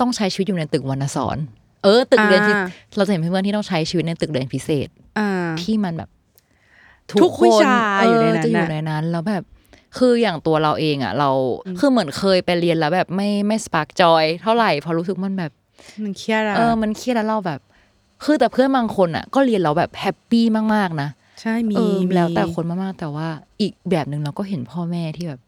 [0.00, 1.36] ต้องใช้ชีวิตอยู่ในตึกวรรณสอน
[1.84, 2.66] เออ ตึกเรียนที่อ่า
[2.96, 5.30] เราจะเห็นเพื่อนๆที่ต้องใช้ชีวิตในตึกเรียนพิเศษอ่า
[5.62, 6.10] ที่มันแบบ
[7.22, 9.42] ทุกวิชาเอยู่ในนั้นจะอยู่น่ะในนั้นแล้วแบบ
[9.98, 11.30] คืออย่างตัวเราเองอะ เรา
[11.78, 15.52] คือเหมือนเคยไปเรียนแล้วแบบไม่ไม่ spark joy เท่าไหร่เออรู้สึกมันแบบ
[16.04, 17.60] มันเครียดอะเออมันเครียดแล้วเราแบบ
[18.24, 20.44] คือแต่เพื่อนบางคนอะ ก็เรียนแล้วแบบ happy
[20.74, 21.08] มากๆนะ
[21.40, 23.28] ใช่มีเออมีแล้วแต่คนมากๆแต่ว่า
[23.60, 25.40] อีกแบบหนึ่งเราก็เห็นพ่อแม่ที่แบบ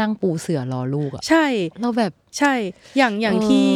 [0.00, 1.46] นั่งปูเสื่อรอลูกอะใช่
[1.80, 2.52] เราแบบใช่
[2.96, 3.66] อย่างอย่างเออที่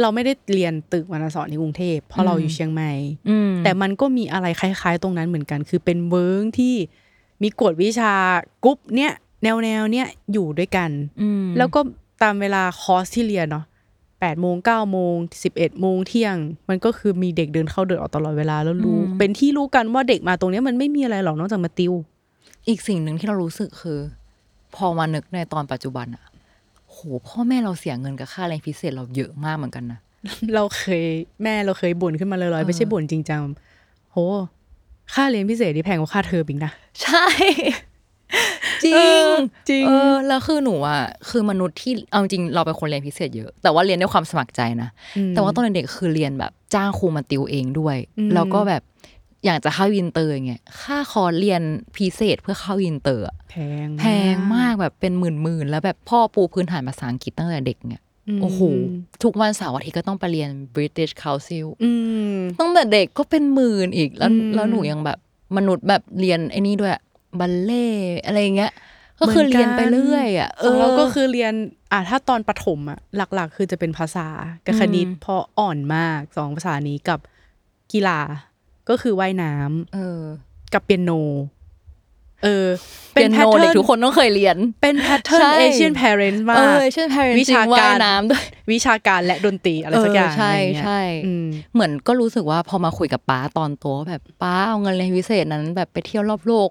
[0.00, 2.92] เราไม่ได้เรียนตึกวรรณสอนที่กรุงเทพเพราะเราอยู่เชียงใหม่
[3.28, 6.74] อืมแต่มันก็มีอะไรคล้าย ๆ ตรงนั้นเหมือนกัน คือเป็นเวิ้งที่
[7.42, 8.12] มีกฎวิชา
[8.64, 10.90] กรุ๊ปเนี้ยแนวแนวๆเนี้ยอยู่ด้วยกัน
[11.22, 11.80] อืมแล้วก็
[12.22, 13.64] ตามเวลาคอร์สที่เรียนเนาะ
[14.20, 15.14] แปดโมงเก้าโมง
[15.44, 16.36] สิบเอ็ดโมงเที่ยง
[16.68, 21.92] มันก็คือมีเด็กเดินเข้าเดินออกตลอดเวลาแล้วรู้ เป็นที่รู้กันว่าเด็กมาตรงเนี้ยมันไม่มีอะไรหรอกนอกจากมาติว
[22.68, 23.98] อีกสิ่งหนึ่งที่เรารู้สึกคือ
[24.76, 26.24] พอมานึกในตอนปัจจุบันอะ
[26.90, 26.98] โห
[27.28, 29.98] พ่อแม่เราเสียเงินกับค่าเรียนพิเศษเราเยอะมากเหมือนกันนะ
[30.54, 31.02] เราเคย
[31.42, 33.42] แม่เราเคยบ่นขึ้นมาเลยๆไม่ใช่บ่นจริงจัง
[34.12, 34.16] โห
[35.14, 37.24] ค่าเรียนพิเศษที่แพงกว่าค่าเทอมอีกนะ ใช่
[38.84, 44.88] จริเองอจริงเออแล้วคือหนูอะคือมนุษย์ที่เอาจริงเราเป็นคนเรียนพิเศษเยอะ แต่ว่าเรียนด้วยความสมัครใจนะ
[45.28, 48.82] มแต่ว่าตอนเด็กๆคือเรียนแบบจ้างครูมาติวเองด้วยอืมแล้วก็แบบ
[49.46, 51.62] อยากจะเข้าอินเตอร์อย่างเงี้ยค่าคอร์สเรียน
[51.96, 53.56] พิเศษเพื่อเข้าอินเตอร์อะแพ
[53.86, 54.04] งแพ
[54.34, 58.02] งมากแบบเป็นหมื่นๆแล้วแบบพ่อปูพื้นฐานภาษาอังกฤษตั้งแต่เด็กเนี่ย
[58.36, 58.60] มโอ้โห
[59.22, 61.90] ทุกวันเสาร์อาทิตย์ก็ต้องไปเรียน British Council อื
[62.34, 65.18] มตั้งแต่เด็กก็เป็นหมื่นอีกแล้วอืมแล้วหนูยังแบบ
[65.56, 66.92] มนุษย์แบบเรียนไอ้นี่ด้วย
[67.40, 68.72] บัลเล่ต์อะไรอย่างเงี้ย
[69.20, 71.54] ก็คือเรียนไปเรื่อยอะของเราก็คือเรียน
[71.92, 74.28] อะถ้าตอนประถมอะหลัก ๆ คือจะเป็นภาษา
[74.66, 77.18] กับคณิตอืมเพราะอ่อนมากสองภาษานี้กับ
[77.92, 78.20] กีฬา
[78.88, 80.20] ก็คือว่ายน้ำเออ
[80.74, 81.10] กับเปียโน
[82.44, 82.66] เออ
[83.12, 96.70] เปียโนเด็กทุกคนต้องเคยเรียน เป็นแพทเทิร์นใช่เอเชียนพาเรนต์มาเอกอเช่น parent วิชาจริงว่การยน้ำด้วยวิชาการและดนตรีอะไรสักอย่างเออใช่อะไรเงี้ยใช่อืมเหมือนก็รู้สึกว่าพอมาคุยกับป้าตอนโตว่าแบบป้าเอาเงินเรียนพิเศษนั้นแบบไปเที่ยวรอบโลก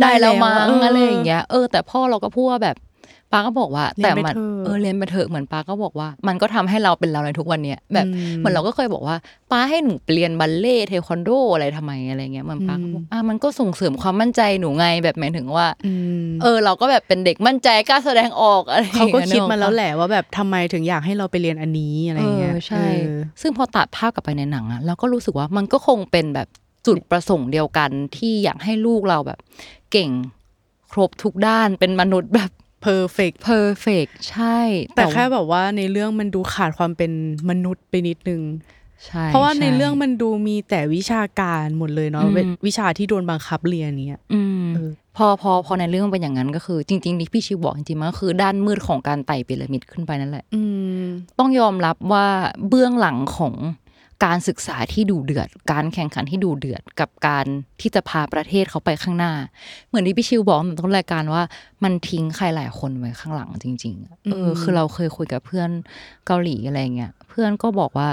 [0.00, 2.76] ได้แล้วมั้งได้แล้วอะไรอย่างเงี้ยเออแต่พ่อเราก็พูดว่าแบบ
[3.32, 9.16] ป้าก็บอกว่าเรียนแต่ไปมันเถอะเออเรียนไปเถอะเหมือนป้าก็บอกว่า มันก็ทำให้เราเป็นเราในทุกวันเนี้ยแบบอืมเหมือนเราก็เคยบอกว่า
[9.50, 15.92] ป้าให้หนูไปเรียนบัลเล่ต์เทควันโดอะไรทำไมอะไรเงี้ยเหมันป้าก็บอกอะมันก็ส่งเสริมความมั่นใจหนูไงแบบหมายถึงว่าอื
[16.24, 26.48] มเออ เราก็แบบเป็นเด็กมั่นใจกล้าแสดงออกอะไรอย่งเขางี้ยก็คิดนึออมาปะแล้วแหละว่าแบบทำไมถึงอยากให้เราไปเรียนอันนี้อะไรเงี้ยเออใช่เออซึ่งพอตัดภาพกลับไปในหนังอะเราก็รู้สึกว่ามันก็คงเป็นแบบ
[26.86, 29.38] จุดประสงค์เดียวกันที่อยากให้ลูกเราแบบ
[29.92, 30.10] เก่ง
[30.92, 32.50] ครบทุกด้านเป็นมนุษย์แบบ
[32.82, 34.58] perfect per fect ใช่
[34.96, 37.12] แต่ว่าแค่แบบว่าในเรื่องมันดูขาดความเป็น
[37.50, 38.42] มนุษย์ไปนิดนึง
[39.06, 50.62] ใช่เพราะว่าในช่เรื่องมันดูมีแต่วิชาการหมดเลยเนาะอืมเววิชาที่โดนบังคับเรียนเนี้ยอืมเออพอพอพอในเรื่องเป็นอย่างนั้นก็คือ จริงๆที่พี่ชิวบอกจริงๆมันก็คือด้านมืดของการไต่พีระมิดขึ้นไปนั่นแหละอื
[51.02, 51.04] ม
[51.38, 52.26] ต้องยอมรับว่า
[52.68, 53.54] เบื้องหลังของ
[54.24, 57.46] การศึกษาที่ดูเดือด การแข่งขันที่ดูเดือด กับการ
[57.80, 59.32] ที่จะพาประเทศเขาไปข้างหน้า
[59.88, 61.42] เหมือนที่พี่ชิวบอกในต้นรายการว่า
[61.84, 65.70] มันทิ้งใครหลายคนไว้ข้างหลังจริงๆอะเอออืมคือเราเคยคุยกับเพื่อน
[66.26, 68.08] เกาหลีอะไรเงี้ย เพื่อนก็บอกว่า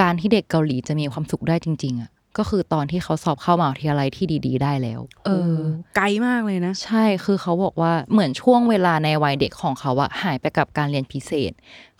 [0.00, 5.54] การที่เด็กเกาหลีจะมีความสุขได้จริง ๆอะก็คือตอนที่เขาสอบเข้ามหาวิทยาลัยที่ดี ๆ ได้แล้ว เออ
[5.96, 11.52] ไกลมากเลยนะ ใช่ คือเขาบอกว่าเหมือนช่วงเวลาในวัยเด็กของเขาอะหายไปกับการเรียนพิเศษ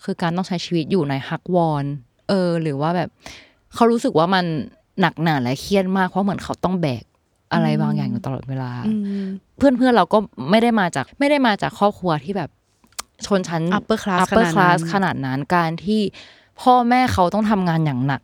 [0.05, 1.85] คือการต้องใช้ชีวิตอยู่ในฮักวอน
[2.31, 3.09] เออ หรือว่าแบบ
[3.75, 4.45] เขารู้สึกว่ามัน
[5.01, 7.05] หนักหนาและเครียดมากเพราะเหมือนเขาต้องแบก
[7.53, 9.25] อะไรบางอย่างอยู่ตลอดเวลาอืม
[9.57, 10.19] เพื่อนเพื่อนๆเราก็
[10.51, 12.51] ไม่ได้มาจากไม่ได้มาจากครอบครัวที่แบบ
[13.27, 16.01] ชนชั้น upper class upper ขนาดนั้น class ขนาดนั้นการที่
[16.63, 18.23] พ่อแม่เขาต้องทำงานอย่างหนัก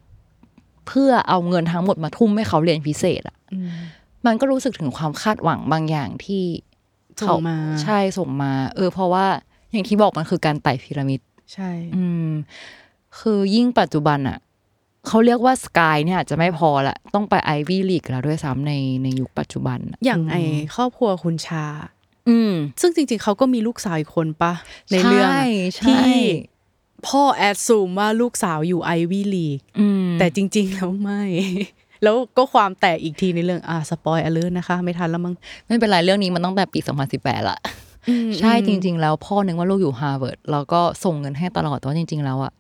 [0.89, 3.71] เพื่อเอาเงินทั้งหมดมาทุ่มให้เขาเรียนพิเศษอะอืม
[4.27, 6.45] มันก็รู้สึกถึงความคาดหวังบางอย่างที่
[7.21, 9.27] ส่งมาใช่ส่งมา เออ เพราะว่า
[9.73, 11.21] อย่างที่บอกมันคือการไต่พีระมิด
[11.55, 12.31] ใช่ อืม
[13.21, 14.39] คือยิ่งปัจจุบันอะ
[15.07, 20.37] เขาเรียกว่าสกายเนี่ยอาจจะไม่พอละ ต้องไปไอวี่ลีกแล้วด้วยซ้ำในในยุคปัจจุบันอะอย่างไอ
[20.77, 21.67] ครอบครัวคุณชา
[22.29, 24.53] อืม ซึ่งจริง ๆ เขาก็มีลูกสาวอีกคนปะ
[24.93, 25.47] ในเรื่องอะใช่
[25.77, 26.13] ใช่ที่
[27.07, 31.23] พ่อ assume ว่าลูกสาวอยู่ Ivy League อืมแต่จริง ๆ แล้วไม่
[32.03, 35.35] แล้วก็ความแตกอีกทีในเรื่องอ่าสปอยอเลอร์นะคะ ไม่ทันแล้วมั้ง
[35.67, 36.79] ไม่เป็นไรเรื่องนี้มันตั้งแต่ปี
[37.15, 37.59] 2018ละ
[38.39, 42.53] ใช่จริง ๆ แล้วพ่อนึกว่าลูกอยู่ฮาร์วาร์ดแล้วก็ส่งเงินให้ตลอดแต่ว่าจริง ๆ แล้วอะ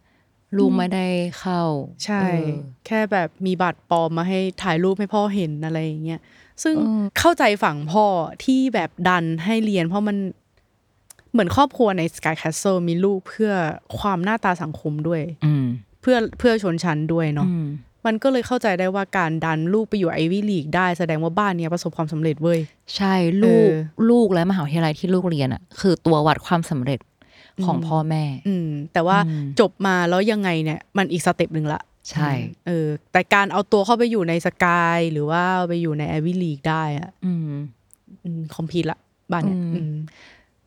[0.56, 1.06] ลูกไม่ได้
[1.40, 1.62] เข้า
[2.04, 2.50] ใช่เออ
[2.86, 6.20] แค่แบบมีบัตรปลอมมาให้ถ่ายรูปให้พ่อเห็นอะไรอย่างเงี้ย
[6.62, 8.06] ซึ่งเออเข้าใจฝั่งพ่อ
[8.44, 10.16] ที่แบบดันให้เรียน เพราะมัน
[11.32, 13.52] เหมือนครอบครัวใน Sky Castle มีลูกเพื่อ
[13.98, 15.66] ความหน้าตาสังคมด้วยอืม
[16.00, 17.66] เพื่อเพื่อชนชั้นด้วยเนาะอืม
[18.06, 22.60] มันก็เลยเข้าใจได้ว่าการดันลูกไปอยู่ไอวี่ลีกได้แสดงว่าบ้านเนี้ยประสบความสำเร็จเว้ย
[22.96, 26.98] ใช่ลูกเออลูกและมหาวิทยาลัยที่ลูกเรียนอะคือตัววัดความสำเร็จ
[27.64, 32.30] ของพ่อแม่ อืม แต่ว่าอืมจบมาแล้วยังไงเนี่ย มันอีกสเต็ปหนึ่งละใช่
[32.66, 37.50] เออ แต่การเอาตัวเข้าไปอยู่ในสกายหรือว่าไปอยู่ในไอวี่ลีกได้อะอืม
[38.54, 38.98] คอมพีละ
[39.32, 39.96] บ้านเนี่ยอืมอืม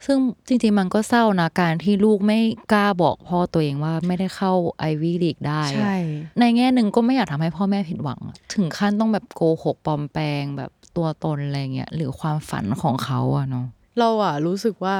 [0.05, 0.17] ซึ่ง
[0.47, 2.39] จริงๆมันก็เศร้านะการที่ลูกไม่
[2.73, 5.97] กล้าบอกพ่อตัวเองว่าไม่ได้เข้าไอวี่ลีกได้อะใช่
[6.39, 13.65] ในแง่หนึ่งก็ไม่อยากทำให้พ่อแม่ผิดหวังอะถึงขั้นต้องแบบโกหกปลอมแปลงแบบตัวตนอะไรเงี้ยหรือความฝันของเขาอะเนาะ
[13.99, 14.95] เราอะรู้สึกว่า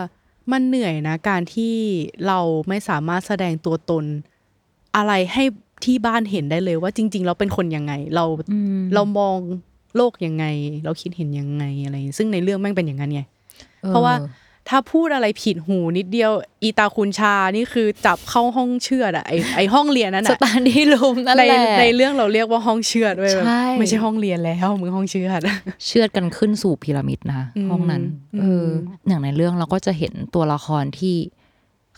[0.52, 1.76] มันเหนื่อยนะ การที่
[2.28, 4.06] เราไม่สามารถแสดงตัวตน
[4.96, 5.44] อะไรให้
[5.86, 9.38] ที่บ้านเห็นได้เลยว่าจริง ๆ เราเป็นคนยังไง เราอืมเรามอง
[9.96, 10.46] โลกยังไง
[10.86, 13.22] เราคิดเห็นยังไงอะไรอย่างงี้ซึ่งในเรื่องแม่งเป็นอย่างนั้นไง
[13.88, 14.14] เพราะว่า
[14.70, 16.32] ถ้าพูดอะไรผิดหูนิดเดียว
[16.64, 25.42] อีตาคุณชานี่คือจับเข้าห้องเชือดอะไอไอห้องเรียนนั้นสอะตาร์ดี้รูมนั่นในแหละในเรื่องเราเรียกว่าห้องเชือดด้วยใช่ไม่ใช่ห้องเรียนแล้วมึงห้องเชือด
[25.86, 28.04] เชือดกันขึ้นสู่พีระมิดนะคะอืมห้องนั้น
[28.36, 28.68] อืมเออ
[29.08, 31.16] อย่างในเรื่องเราก็จะเห็นตัวละครที่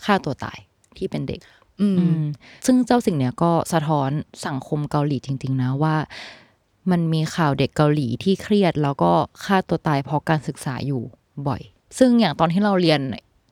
[0.04, 0.58] ฆ่าตัวตาย
[0.96, 1.40] ที่เป็นเด็ก
[1.80, 2.22] อืมอืม
[2.66, 4.10] ซึ่งเจ้าสิ่งเนี้ยก็สะท้อน
[4.46, 5.96] สังคมเกาหลีจริง ๆ นะว่า
[6.90, 9.12] มันมีข่าวเด็กเกาหลีที่เครียด แล้วก็
[9.44, 11.02] ฆ่าตัวตายเพราะการศึกษาอยู่
[11.48, 11.62] บ่อย
[11.98, 13.00] ซึ่งอย่างตอนที่เราเรียน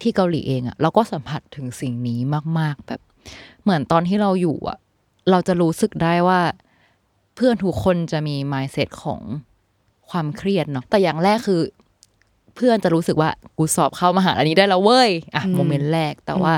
[0.02, 2.20] ที่เกาหลีเองอะเราก็สัมผัสถึงสิ่งนี้
[2.58, 3.00] มาก ๆ แบบ
[3.62, 4.78] เหมือนตอนที่เราอยู่อะ
[5.30, 6.40] เราจะรู้สึกได้ว่า
[7.34, 9.20] เพื่อนทุกคนจะมี mindset ของ
[10.10, 11.62] ความเครียดเนาะแต่อย่างแรกคือ
[12.54, 16.54] เพื่อนจะรู้สึกว่ากูสอบเข้ามหาลัยนี้ได้แล้วเว้ยอะโมเมนต์แรกแต่ว่า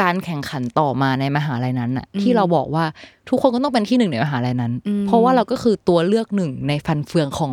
[0.00, 2.84] การแข่งขันต่อมาในมหาลัยนั้นน่ะที่เราบอกว่า
[3.28, 7.52] ทุกคนก็ต้องเป็นที่หนึ่งในมหาลัยนั้นอืมเพราะว่าเราก็คือตัวเลือกหนึ่งในฟันเฟืองของ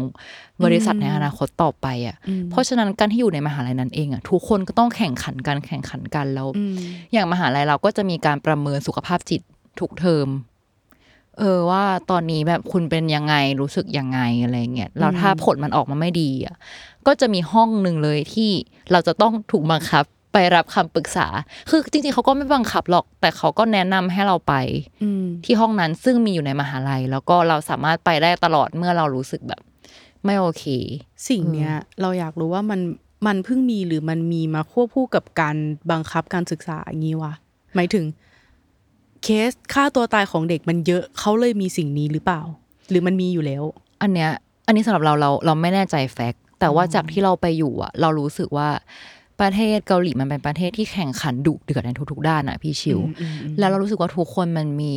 [0.63, 6.77] บริษัทในอนาคตต่อไปอะอืมเพราะฉะนั้นการที่อยู่ในมหาลัยนั้นเองอะทุกคนก็ต้องแข่งขันกันแข่งขันกันแล้วอืม
[7.13, 9.41] อย่างมหาลัยเราก็จะมีการประเมินสุขภาพจิต
[9.79, 10.27] ทุกเทอม
[11.39, 16.55] เออว่าตอนนี้แบบคุณเป็นยังไงรู้สึกยังไงอะไรเงี้ยแล้วถ้าผลมันออกมาไม่ดีอะ
[17.07, 18.51] ก็จะมีห้องหนึ่งเลยที่
[18.91, 21.27] เราจะต้องถูกบังคับ ไปรับคำปรึกษา
[21.69, 24.53] คือจริงๆเขาก็ไม่บังคับหรอก แต่เขาก็แนะนำให้เราไป
[25.03, 29.61] อืมที่ห้องนั้นซึ่งมีอยู่ในมหาลัย แล้วก็เราสามารถไปได้ตลอดเมื่อเรารู้สึกแบบ
[30.25, 30.65] ไม่โอเค
[31.29, 31.71] สิ่งเนี้ย
[32.01, 32.79] เราอยากรู้ว่ามัน
[33.27, 35.55] มันเพิ่งมีหรือมันมีมาควบคู่กับการ
[35.91, 37.33] บังคับการศึกษาอย่างนี้วะ
[37.75, 38.05] หมายถึง
[39.23, 42.41] เคสฆ่าตัวตายของเด็กมันเยอะเขาเลยมีสิ่งนี้หรือเปล่า
[42.89, 43.63] หรือมันมีอยู่แล้ว
[44.01, 44.31] อันเนี้ย
[44.67, 48.69] อันนี้สำหรับเราเราเราไม่แน่ใจแฟกต์แต่ว่าจากที่เราไปอยู่อะเรารู้สึกว่า
[49.41, 54.95] ประเทศเกาหลีมันเป็นประเทศที่แข่งขันดุเดือดในทุกๆ ด้านอะพี่ชิวอืมอืมแล้วเรารู้สึกว่าทุกคนมันมี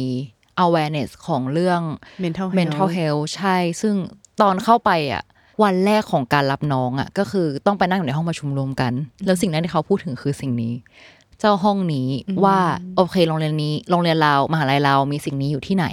[0.64, 1.80] awareness ของเรื่อง
[2.24, 3.94] mental health mental health ใช่ ซึ่ง
[4.40, 5.22] ตอนเข้าไปอะ
[5.62, 8.92] วันแรกของการรับน้องอะก็คือต้องไปนั่งอยู่ในห้องประชุมรวมกัน
[9.26, 10.72] แล้วสิ่งแรกที่เขาพูดถึงคือสิ่งนี้
[11.38, 12.08] เจ้าห้องนี้
[12.44, 12.58] ว่า
[12.96, 15.86] โอเคโรงเรียนนี้โรงเรียนเรามหาลัยเรามีสิ่งนี้อยู่ที่ไหน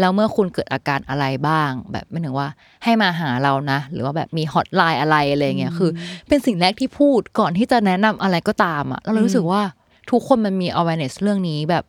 [0.00, 2.48] แล้วเมื่อคุณเกิดอาการอะไรบ้าง แบบไม่ถึงว่า
[2.84, 5.90] ให้มาหาเรานะ หรือว่าแบบมีฮอตไลน์อะไรอะไรเงี้ยคือ
[6.28, 9.62] เป็นสิ่งแรกที่พูดก่อนที่จะแนะนำอะไรก็ตามอะแล้วเรารู้สึกว่า
[10.10, 11.84] ทุกคนมันมี awareness เรื่องนี้แบบ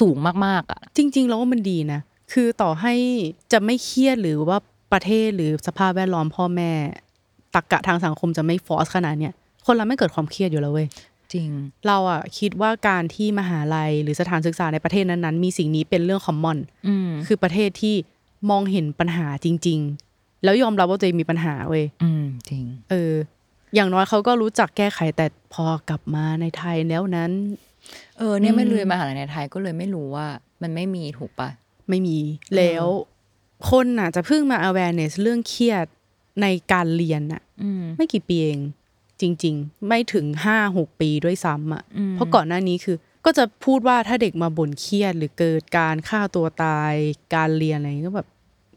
[0.00, 2.00] สูงมากๆอะจริง ๆ แล้วว่ามันดีนะ
[2.32, 2.94] คือต่อให้
[3.52, 4.58] จะไม่เครียดหรือว่า
[4.92, 6.72] ประเทศหรือสภาพแวดล้อมพ่อแม่
[7.54, 9.32] ตักกะทางสังคมจะไม่ฟอร์สขนาดเนี้ย
[9.66, 10.86] คนเราไม่เกิดความเครียดอยู่แล้วเว้ย
[11.34, 11.48] จริง
[11.86, 16.58] เราอะคิดว่าการที่มหาลัยหรือสถานศึกษาในประเทศนั้นๆ มีสิ่งนี้เป็นเรื่องคอมมอน
[16.88, 17.94] อืมคือประเทศที่
[18.50, 19.80] มองเห็นปัญหาจริง
[20.12, 23.12] ๆ แล้วยอมรับว่าตัวเองมีปัญหาเว้ยอืมจริง เออ
[23.74, 27.30] อย่างน้อยเขาก็รู้จักแก้ไขแต่พอกลับมาในไทยแล้วนั้น
[28.18, 30.26] เออเนี่ยไม่เลยนมหาลัยในไทยก็เลยไม่รู้ว่า
[30.62, 31.50] มันไม่มีถูกปะ
[31.88, 32.18] ไม่มี
[32.56, 32.84] แล้ว
[33.70, 35.86] คนน่ะจะเพิ่งมา awareness เรื่องเครียด
[36.42, 38.60] ในการเรียนน่ะอืมไม่กี่ปีเอง
[39.22, 42.96] จริง ๆ ไม่ถึงห้าหกปีด้วยซ้ำอะอืมเพราะก่อนหน้านี้คือ
[43.26, 46.94] ก็จะพูดว่าถ้าเด็กมาบ่นเครียด หรือเกิดการฆ่าตัวตาย
[47.34, 48.28] การเรียนอะไรอย่างเงี้ยก็แบบ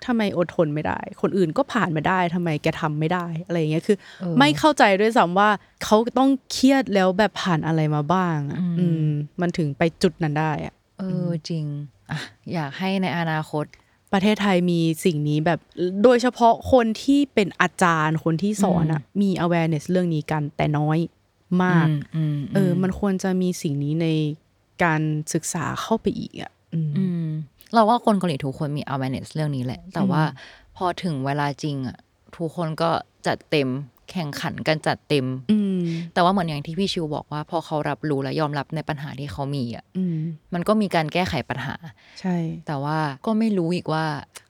[0.06, 3.98] ทำไมอดทนไม่ได้ คนอื่นก็ผ่านมาได้ทำไมแกทำไม่ได้อะไรอย่างเงี้ยคือ
[4.40, 5.50] ไม่เข้าใจด้วยซ้ำว่า
[5.84, 9.10] เขาต้องเครียดแล้วแบบผ่านอะไรมาบ้างอะอืม
[9.42, 11.66] มันถึงไปจุดนั้นได้อะเออจริง
[12.12, 12.20] อะ
[12.54, 13.66] อยากให้ในอนาคต
[14.14, 15.60] ประเทศไทยมีสิ่งนี้แบบ
[16.04, 20.98] โดยเฉพาะคนที่เป็นอาจารย์คนที่สอนอะมี awareness เรื่องนี้กันแต่น้อย
[21.64, 24.08] มากอืมเออ มันควรจะมีสิ่งนี้ใน
[24.84, 25.02] การ
[25.34, 27.28] ศึกษาเข้าไปอีกอะอืมอืม
[27.74, 30.24] เราว่าคนเกาหลีทุกคนมี awareness เรื่องนี้แหละ แต่ว่า
[30.78, 31.98] พอถึงเวลาจริงอะ
[32.36, 32.92] ทุกคนก็
[33.28, 33.70] จัดเต็ม
[34.12, 35.80] แข่งขันกันจัดเต็ม อืม
[36.14, 40.18] แต่ว่าเหมือนอย่างที่พี่ชิวบอกว่า พอเขารับรู้และยอมรับในปัญหาที่เขามีอะอืม
[40.54, 41.76] มันก็มีการแก้ไขปัญหา
[42.20, 42.36] ใช่
[42.68, 44.06] แต่ว่าก็ไม่รู้อีกว่า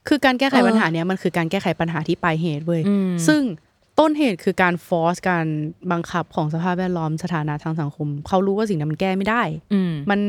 [0.08, 3.42] คือการแก้ไขเออปัญหาเนี้ยมันคือการแก้ไขปัญหาที่ปลายเหตุเว้ยอืมซึ่ง
[4.00, 5.46] ต้นเหตุคือการฟอร์สการ
[5.92, 9.42] บังคับของสภาพแวดล้อมสถานะทางสังคม เขารู้ว่าสิ่งนั้นมันแก้ไม่ได้
[9.74, 10.20] อืมมัน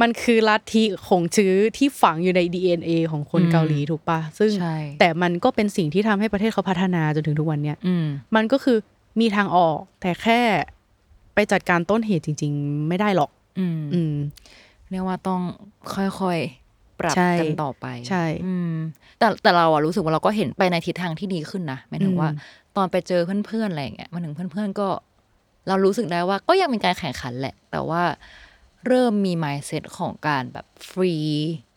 [0.00, 8.78] มันคือลัทธิของชื้อที่ฝังอยู่ใน DNA ของคนอืมเกาหลีถูกปะซึ่งใช่แต่มันก็เป็นสิ่งที่ทำให้ประเทศเขาพัฒนาจนถึงทุกวันเนี้ยอืมมันก็คือ
[9.20, 10.40] มีทางออกแต่แค่
[11.34, 14.14] ไปจัดการต้นเหตุจริง ๆ ไม่ได้หรอก อืมอืม
[14.90, 15.40] เรียกว่าต้อง
[15.94, 18.74] ค่อยๆ ปรับใช่กันต่อไป ใช่ อืม
[19.18, 22.28] แต่แต่เราอะรู้สึกว่าเราก็เห็นไปในทิศทางที่ดีขึ้นนะหมายถึงว่า
[22.76, 24.88] ตอนไปเจอเพื่อนๆอะไรอย่างเงี้ยมาถึงเพื่อนๆก็
[25.68, 28.02] เรารู้สึกได้ว่าก็ยังมีการแข่งขันแหละ แต่ว่า
[28.86, 31.14] เริ่มมี mindset ของการแบบฟรี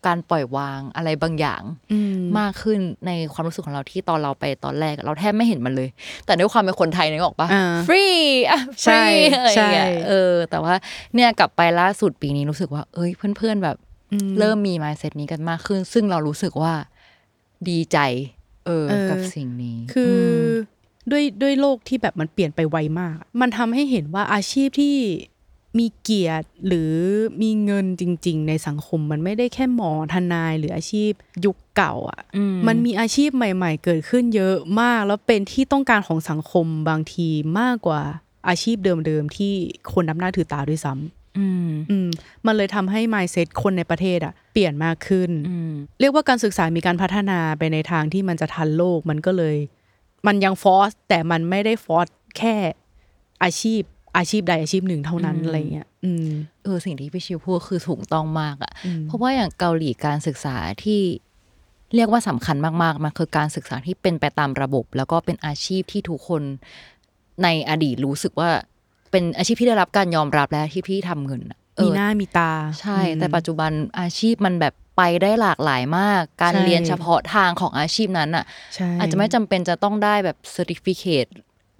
[0.05, 5.89] การปล่อยวางอะไรบางอย่างอืมมากขึ้นในความรู้สึกของเราที่ตอนเราไปตอนแรก เราแทบไม่เห็นมันเลย
[6.25, 8.05] แต่ด้วยความเป็นคนไทยนึกออกปะอ่าฟรี
[8.49, 10.73] อะฟใช่รีอะไรอย่างเงี้ยใช่เออ แต่ว่า
[11.15, 13.77] เนี่ยกลับไปล่าสุดปีนี้รู้สึกว่า เอ้ยเพื่อนๆแบบ
[14.13, 16.73] อืมเริ่มมี mindset นี้กันมากขึ้น ซึ่งเรารู้สึกว่า
[17.69, 17.97] ดีใจ
[18.65, 20.47] เออเออกับสิ่งนี้ คืออม
[21.11, 24.95] ด้วยด้วยโลกที่แบบมันเปลี่ยนไปไวมาก มันทำให้เห็นว่าอาชีพที่
[25.77, 26.93] มีเกียรติหรือ
[27.41, 31.11] มีเงินจริง ๆ ในสังคมมันไม่ได้แค่หมอทนายหรืออาชีพ
[31.45, 37.27] ยุคเก่าอะอืมันมีอาชีพใหม่ ๆ เกิดขึ้นเยอะมาก แล้วเป็นที่ต้องการของสังคมบางที
[37.59, 38.01] มากกว่า
[38.47, 39.53] อาชีพเดิมๆที่
[39.93, 42.09] คนนับหน้าถือตาด้วยซ้ำอืมอืม
[42.45, 49.57] มันเลยทำให้ mindset คนในประเทศอะเปลี่ยนมากขึ้นอืมเรียกว่าการศึกษามีการพัฒนาไปในทางที่มันจะทันโลกมันก็เลย
[50.27, 52.07] มันยังฟอร์สแต่มันไม่ได้ฟอร์ส
[52.37, 52.55] แค่
[53.43, 53.81] อาชีพ
[54.17, 56.29] อาชีพใดอาชีพหนึ่งเท่านั้นอืมอะไรเงี้ยอืม
[56.63, 61.01] เออสิ่งที่พี่ชิวพูดคือถูกต้องมากอะ่ะอืมเพราะว่าอย่างเกาหลีการศึกษาที่
[61.95, 66.41] เรียกว่าสำคัญมากๆมันคือการศึกษาที่เป็นไปตามระบบ แล้วก็เป็นอาชีพที่ทุกคน
[67.43, 68.49] ในอดีตรู้สึกว่า
[69.11, 72.51] เป็นอาชีพที่ได้รับการยอมรับและอาชีพที่ทำเงินอะเอมีอหน้ามีตา
[72.81, 78.45] ใช่อืมแต่ปัจจุบันอาชีพมันแบบไปได้หลากหลายมาก การใช่เรียนเฉพาะทางของอาชีพนั้นอะ
[78.75, 81.25] ใช่อาจจะไม่จำเป็นจะต้องได้แบบ certificate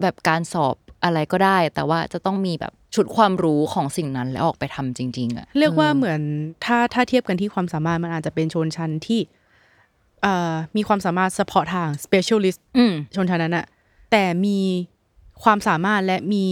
[0.02, 6.20] แบบการสอบ อะไรก็ได้ แต่ว่าจะต้องมีแบบชุดความรู้ของสิ่งนั้นแล้วออกไปทำจริง ๆอะเรียกว่าเหมือน
[6.64, 9.20] ถ้าถ้าเทียบกันที่ความสามารถมันอาจจะเป็นชนชั้นที่
[10.22, 13.66] เอ่อมีความสามารถเฉพาะทาง specialist อืมชนชั้นนั้นอะ
[14.10, 14.58] แต่มี
[15.44, 16.46] ความสามารถและมี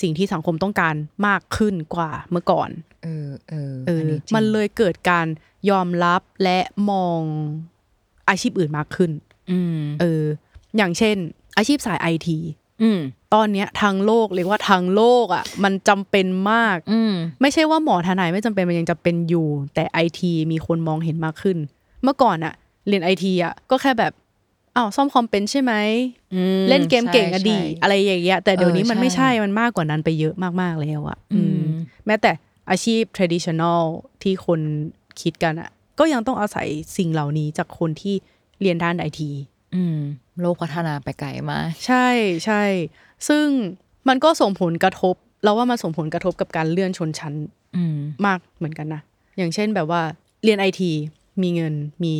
[0.00, 0.94] สิ่งที่สังคมต้องการ
[1.26, 2.70] มากขึ้นกว่าเมื่อก่อน
[3.04, 5.26] เออเออเออนนี้จริงมันเลยเกิดการ
[5.70, 6.58] ยอมรับและ
[6.90, 7.20] มอง
[8.28, 9.10] อาชีพอื่นมากขึ้น
[9.50, 10.24] อืมเออ
[10.76, 11.16] อย่างเช่น
[11.56, 12.38] อาชีพสายไอที
[12.82, 13.00] อืม
[13.34, 21.58] ตอนเนี้ยทางโลกเรียกว่าทางโลกอะมันจำเป็นมากอืมไม่ใช่ว่าหมอทนายไม่จำเป็นมันยังจำเป็นอยู่ แต่ไอทีมีคนมองเห็นมากขึ้น
[22.02, 22.54] เมื่อก่อนอะ
[22.88, 24.12] เรียนไอทีอะก็แค่แบบ
[24.76, 25.72] อ้าวซ่อมคอมเป็นใช่ไหม
[26.34, 31.60] อืมเล่นเกมเก่งอะใช่ดีใช่อะไรอย่างเงี้ยแต่เดี๋ยวนี้เออมันไม่ใช่ใช่มันมากกว่านั้นไปเยอะมากๆแล้วอะอืม
[32.06, 32.30] แม้แต่
[32.70, 33.80] อาชีพ traditional
[34.22, 34.60] ที่คน
[35.20, 38.14] คิดกันอะก็ยังต้องอาศัยสิ่งเหล่านี้จากคนที่
[38.60, 39.30] เรียนด้านไอที
[39.74, 39.98] อืม
[40.40, 42.08] โลกพัฒนาไปไกลมากใช่
[42.44, 42.62] ใช่
[43.28, 43.46] ซึ่ง
[44.08, 47.34] มันก็ส่งผลกระทบเราว่ามันส่งผลกระทบกับการเลื่อนชนชั้น
[47.76, 49.02] อืมมากเหมือนกันนะ
[49.36, 50.02] อย่างเช่นแบบว่า
[50.44, 50.92] เรียนไอที
[51.42, 52.16] มีเงินมี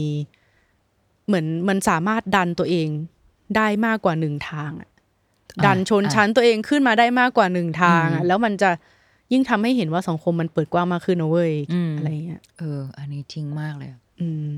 [1.26, 2.88] เหมือนมันสามารถดันตัวเอง
[3.56, 4.88] ได้มากกว่าหนึ่งทางอะ
[5.58, 8.70] อ่าดันชนชั้นตัวเองขึ้นมาได้มากกว่าหนึ่งทางอะอืมแล้วมันจะ
[9.32, 14.48] ยิ่งทำให้เห็นว่าสังคมมันเปิดกว้างมากขึ้นนะเว้ยอืมอะไรเงี้ยเออ อันนี้จริงมากเลยอะอืม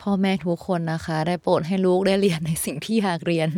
[0.00, 3.48] พ่อแม่ทุกคนนะคะ ได้โปรดให้ลูกได้เรียนในสิ่งที่อยากเรียน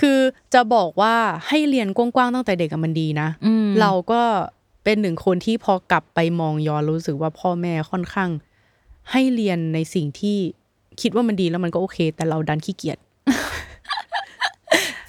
[0.00, 0.18] คือ
[0.54, 1.14] จะบอกว่า
[1.48, 4.22] ให้เรียนกว้างๆตั้งแต่เด็กอะมันดีนะอืมเราก็
[4.84, 8.30] เป็นหนึ่งคนที่พอกลับไปมองย้อนรู้สึกว่าพ่อแม่ค่อนข้าง
[9.10, 10.38] ให้เรียนในสิ่งที่
[11.00, 12.98] คิดว่ามันดีแล้วมันก็โอเค แต่เราดันขี้เกียจ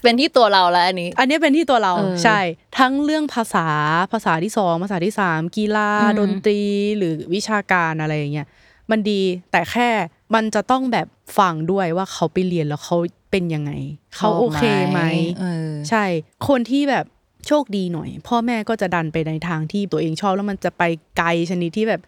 [0.03, 2.39] เป็นที่ตัวเราแล้วอันนี้ อันนี้เป็นที่ตัวเราเออใช่
[2.77, 3.67] ทั้งเรื่องภาษา
[4.11, 6.59] ภาษาที่สองภาษาที่สามกีฬาอืมดนตรี
[6.97, 8.47] หรือวิชาการอะไรอย่างเงี้ย
[8.91, 9.21] มันดี
[9.51, 9.89] แต่แค่
[10.35, 12.97] มันจะต้องแบบฟังด้วยว่าเขาไปเรียนแล้วเขา
[13.31, 13.71] เป็นยังไง
[14.17, 15.01] เขาโอเคไหม
[15.39, 16.05] เออใช่
[16.47, 17.05] คนที่แบบ
[17.47, 20.83] โชคดีหน่อย พ่อแม่ก็จะดันไปในทางที่ตัวเองชอบแล้วมันจะไป
[21.17, 22.01] ไกลชนิดที่แบบ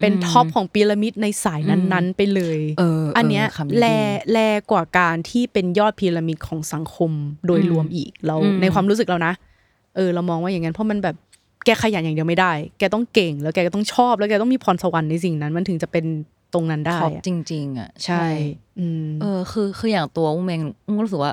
[0.00, 3.86] เป็นอืมท็อปของพีระมิดในสายนั้นๆ ไปเลยเอออันเนี้ยเออคำนี้ดีแล
[4.32, 4.40] แล
[4.70, 7.10] กว่าการที่เป็นยอดพีระมิดของสังคม
[7.46, 9.32] โดยอืมรวมอีกเราอืมในความรู้สึกเรานะ
[9.96, 11.16] เออ เรามองว่าอย่างนั้นเพราะมันแบบ
[11.64, 16.04] แกขยันอย่างเดียวไม่ได้ แกต้องเก่งแล้วแกก็ต้องชอบแล้วแกต้องมีพรสวรรค์ในสิ่งนั้น มันถึงจะเป็น
[16.52, 18.24] ตรงนั้นได้ท็อปอะจริง ๆ อะ ใช่
[18.78, 21.32] อืมเออ คือคืออย่างตัวอุ้มเองอุ้มก็รู้สึกว่า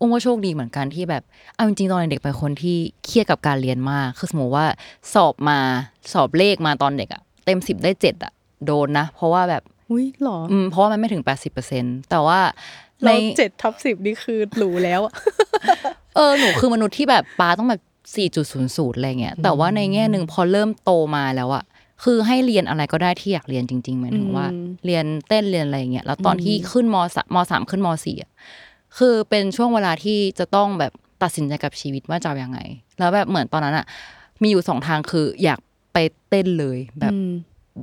[0.00, 1.22] อุ้มก็โชคดีเหมือนกันที่แบบ
[1.54, 4.66] เอาจริงๆตอนเด็กเป็นคนที่เครียดกับการเรียนมาก คือสมมติว่า
[5.14, 5.58] สอบมา
[6.12, 8.32] สอบเลขมาตอนเด็กอะเต็มสิบได้เจ็ดอะ
[8.66, 12.40] โดนนะ เพราะว่าแบบอุ้ยหรออืมเพราะว่ามันไม่ถึงแปดสิบเปอร์เซ็นแต่ว่า
[13.04, 15.12] ในเราเจ็ดท็อปสิบนี่คือหรูแล้วอะ
[16.16, 17.82] เออหนูคือมนุษย์ที่แบบปาต้องแบบ
[18.16, 21.64] สี่จุดศูนย์ศูนย์อะไรเงี้ยแต่ว่าในแง่หนึ่งพอเริ่มโตมาแล้วอะ
[22.04, 28.30] คือให้เรียนอะไรก็ได้ที่อยากเรียนจริงๆหมายถึงว่าอืมเรียนเต้นเรียนอะไรเงี้ยแล้วตอนที่ขึ้นมสามมสามขึ้นมสี่อะ
[28.98, 30.92] คือเป็นช่วงเวลาที่จะต้องแบบ
[31.22, 32.58] ตัดสินใจกับชีวิตว่าจะเอายังไง
[32.98, 33.86] แล้วแบบเหมือนตอนนั้นอะ
[34.42, 35.60] มีอยู่สองทางคืออยาก
[35.92, 35.96] ไป
[36.28, 37.30] เต้นเลยแบบอืม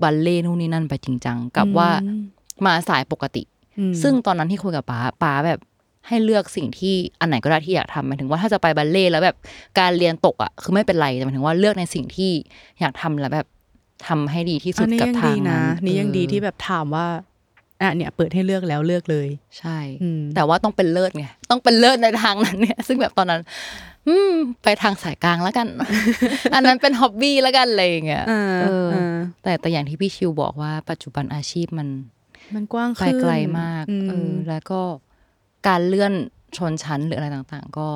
[0.01, 1.89] บัลเล่ต์นู่นนี่นั่นไปจริงจังกับว่า
[2.65, 3.43] มาสายปกติ
[3.79, 5.59] อืมซึ่งตอนนั้นที่คุยกับป้าป้าแบบ
[6.07, 9.37] ให้เลือกสิ่งที่อันไหนก็ได้ที่อยากทำหมายถึงว่าถ้าจะไปบัลเล่ต์แล้วแบบ
[9.79, 12.31] การเรียนตกอะคือไม่เป็นไรแต่หมายถึงว่าเลือกในสิ่งที่
[12.79, 13.47] อยากทำแล้วแบบ
[14.07, 17.07] ทำให้ดีที่สุอัดนนี้กับยังทาดีงนะนั้นนี่ยังดีเออที่แบบถามว่า
[17.81, 19.27] อะเนี่ยเปิดให้เลือกแล้วเลือกเลย
[19.59, 23.41] ใช่อืมแต่ว่าต้องเป็นเลิศไงต้องเป็นเลิศในทางนั้นเนี่ย ซึ่งแบบตอนนั้น
[24.07, 24.33] อืม
[24.63, 25.67] ไปทางสายกลางแล้วกัน
[26.53, 31.87] อันนั้นเป็นฮ็อบบี้แล้วกันอะไรอย่างเงี้ยอ่าเอออาแต่แต่อย่างที่พี่ชิวบอกว่าปัจจุบันอาชีพมัน
[32.55, 34.81] มันกว้างไปขึ้นไกลมากอืมเออแล้วก็
[35.67, 36.13] การเลื่อน
[36.57, 37.87] ชนชั้นหรืออะไรต่าง ๆ ก็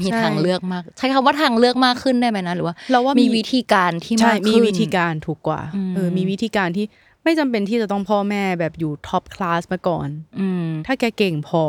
[0.00, 6.86] มีใช่ทางเลือกมาก ใช้คำว่าทางเลือกมากขึ้นได้ไหมนะหรือว่าเราว่ามีมีวิธีการที่ใช่มากมีขึ้นวิธีการถูกกว่าอืมเออมีวิธีการที่
[7.24, 10.08] ไม่จำเป็นที่จะต้องพ่อแม่แบบอยู่ท็อปคลาสมาก่อน
[10.40, 11.64] อืมถ้าแกเก่งพอ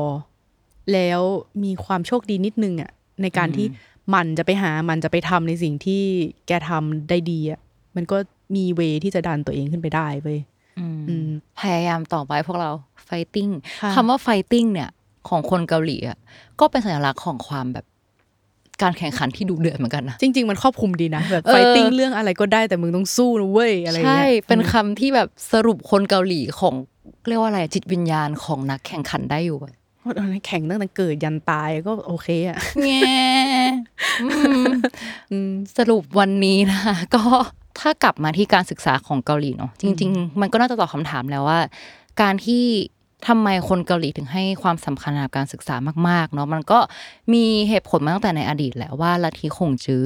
[0.93, 1.21] แล้ว
[1.63, 3.67] มีความโชคดีนิดนึงอะในการที่
[4.15, 6.03] มันจะไปหามันจะไปทำในสิ่งที่
[6.47, 7.59] แกทำได้ดีอะ
[7.95, 8.17] มันก็
[8.55, 10.39] มีเวที่จะดันตัวเองขึ้นไปได้เว้ย
[10.79, 12.71] อืมอืมพยายามต่อไปพวกเรา
[13.07, 13.51] fighting
[13.81, 14.89] ค่ะคำว่า fighting เนี่ย
[15.29, 16.17] ของคนเกาหลีอะ
[16.59, 17.85] ก็เป็นสัญลักษณ์ของความแบบ
[18.81, 26.75] การแข่งขันที่ดุเดือดเหมือนกันนะจริง ๆ มันครอบคลุมดีนะแบบเออไฟติ้งเรื่องอะไรก็ได้แต่มึงต้องสู้นะเว้ยอะไรอย่างใช่เงี้ยเป็นคำที่แบบสรุปคนเกาหลีของ
[27.27, 33.15] เรียกว่าอะไรจิตวิญญาณของนักแข่งขันได้อยู่อะเพราะตอนนั้นแข่งตั้งแต่เกิดยันตายก็โอเคอะแง่
[35.31, 37.21] อืมสรุปวันนี้นะคะก็
[37.79, 41.59] ถ้ากลับมาที่การศึกษาของเกาหลีเนาะจริง ๆ มันก็น่าจะตอบคำถามแล้วว่า
[42.21, 42.63] การที่
[43.27, 45.75] ทำไมคนเกาหลีถึงให้ความสำคัญกับการศึกษา
[46.07, 46.79] มากๆเนาะมันก็
[47.33, 50.05] มีเหตุผลมาตั้งแต่ในอดีตแหละว่าลัทธิคงจื้อ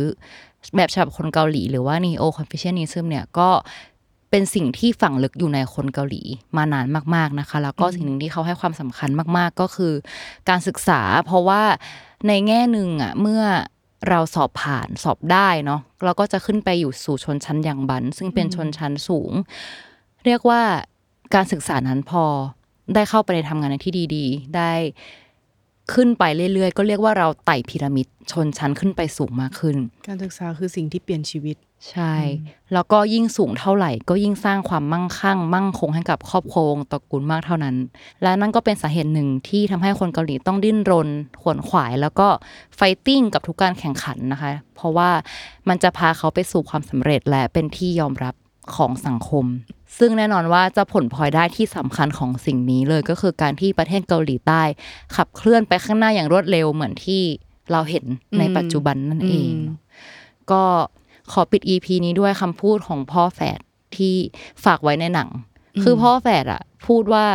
[0.75, 3.49] แบบฉบับคนเกาหลีหรือว่า neo confucianism เนี่ยก็
[4.29, 6.21] เป็นสิ่งที่ฝังลึกอยู่ในคนเกาหลี
[6.57, 9.93] มานานมาก ๆนะคะ แล้วก็สิ่งหนึ่งที่เขาให้ความสำคัญมาก ๆ ก็คือ
[10.49, 11.63] การศึกษา เพราะว่า
[12.27, 13.43] ในแง่หนึ่งอะเมื่อ
[14.09, 19.31] เราสอบผ่านสอบได้เนาะเราก็จะขึ้นไปอยู่สู่ชนชั้นอยังบัน ซึ่งเป็นชนชั้นสูง
[20.25, 20.61] เรียกว่า
[21.35, 22.23] การศึกษานั้นพอ
[22.93, 24.71] ได้เข้าไปในทำงานในที่ดีๆ ได้
[25.93, 26.23] ขึ้นไป
[26.53, 29.77] เรื่อยๆ ก็เรียกว่าเราไต่พีระมิดชนชั้นขึ้นไปสูงมากขึ้น
[30.07, 31.57] การศึกษาคือสิ่งที่เปลี่ยนชีวิต
[31.91, 32.15] ใช่
[32.73, 37.75] แล้วก็ยิ่งสูงเท่าไหร่ ก็ยิ่งสร้างความมั่งคั่ง มั่งคงให้กับครอบครัววงตระกูลมากเท่านั้น
[38.21, 41.09] และนั่นก็เป็นสาเหตุหนึ่งที่ทำให้คนเกาหลีต้องดิ้นรน
[41.41, 42.27] ขวนขวาย แล้วก็
[42.75, 45.09] ไฟติ้งกับทุกการแข่งขันนะคะ เพราะว่า
[45.69, 48.35] มันจะพาเขาไปสู่ความสำเร็จและเป็นที่ยอมรับ
[48.77, 49.45] ของสังคม
[49.97, 54.61] ซึ่งแน่นอนว่าจะผลพลอยได้ที่สำคัญของสิ่งนี้เลยก็คือการที่ประเทศเกาหลีใต้
[55.15, 57.21] ขับเคลื่อนไปข้างหน้าอย่างรวดเร็วเหมือนที่
[57.71, 58.05] เราเห็น
[58.39, 59.77] ในปัจจุบันนั่นเองอืม
[60.51, 60.63] ก็
[61.31, 63.59] ขอปิด EP นี้ด้วยคำพูดของพ่อแฝด
[63.95, 64.15] ที่
[64.63, 65.29] ฝากไว้ในหนัง
[65.83, 67.25] คือพ่อแฝดอะพูดว่า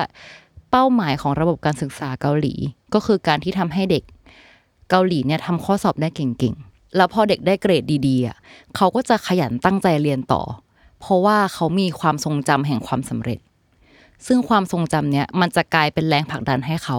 [0.71, 2.55] เป้าหมายของระบบการศึกษาเกาหลี
[2.95, 4.05] ก็คือการที่ทำให้เด็ก
[4.91, 8.37] เกาหลีเนี่ยทำข้อสอบได้เก่งๆ แล้วพอเด็กได้เกรดดีๆอะ
[8.77, 10.43] เขาก็จะขยันตั้งใจเรียนต่อ
[11.05, 13.39] เพราะว่าเขามีความทรงจำแห่งความสำเร็จ
[14.27, 16.99] ซึ่งความทรงจำเนี้ยมันจะกลายเป็นแรงผลักดันให้เขา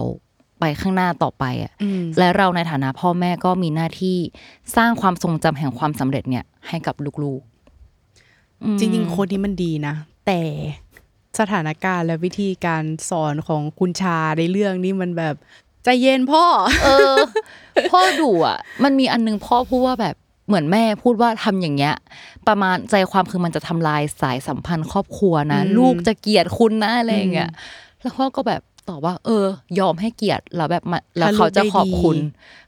[0.60, 4.16] ไปข้างหน้าต่อไปอะอืมและเราในฐานะพ่อแม่ก็มีหน้าที่
[4.76, 9.94] สร้างความทรงจำแห่งความสำเร็จเนี่ยให้กับลูกๆอืมจริงๆโค้ดนี้มันดีนะ
[10.26, 10.40] แต่
[11.38, 15.34] สถานการณ์และวิธีการสอนของคุณชาในเรื่องนี้มันแบบ
[15.84, 16.44] ใจเย็นพ่อ
[16.84, 17.16] เออ
[17.92, 20.16] พ่อดุอะ มันมีอันนึงพ่อพูดว่าแบบ
[20.46, 21.94] เหมือนแม่พูดว่าทำอย่างเงี้ย
[22.48, 27.50] ประมาณใจความคือมันจะทำลายสายสัมพันธ์ครอบครัวนะอืมลูกจะเกลียดคุณนะอะไรอย่างเงี้ย
[28.00, 29.46] แล้วพ่อก็แบบตอบว่า เออ
[29.78, 32.16] ยอมให้เกียรติแล้วแบบมาแล้วเขาจะขอบคุณ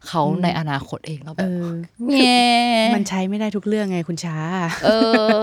[0.08, 1.68] เขาในอนาคตเองแล้วแบเอบอ
[2.12, 2.46] แง่
[2.94, 4.38] มันใช้ไม่ได้ทุกเรื่องไงคุณชา
[4.84, 4.90] เอ
[5.36, 5.40] อ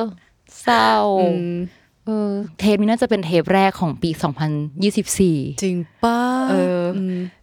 [0.63, 1.53] เศร้าอืม
[2.05, 4.09] เออเทปนี้น่าจะเป็นเทปแรกของปี
[4.85, 6.99] 2024 จริงป้าเอออ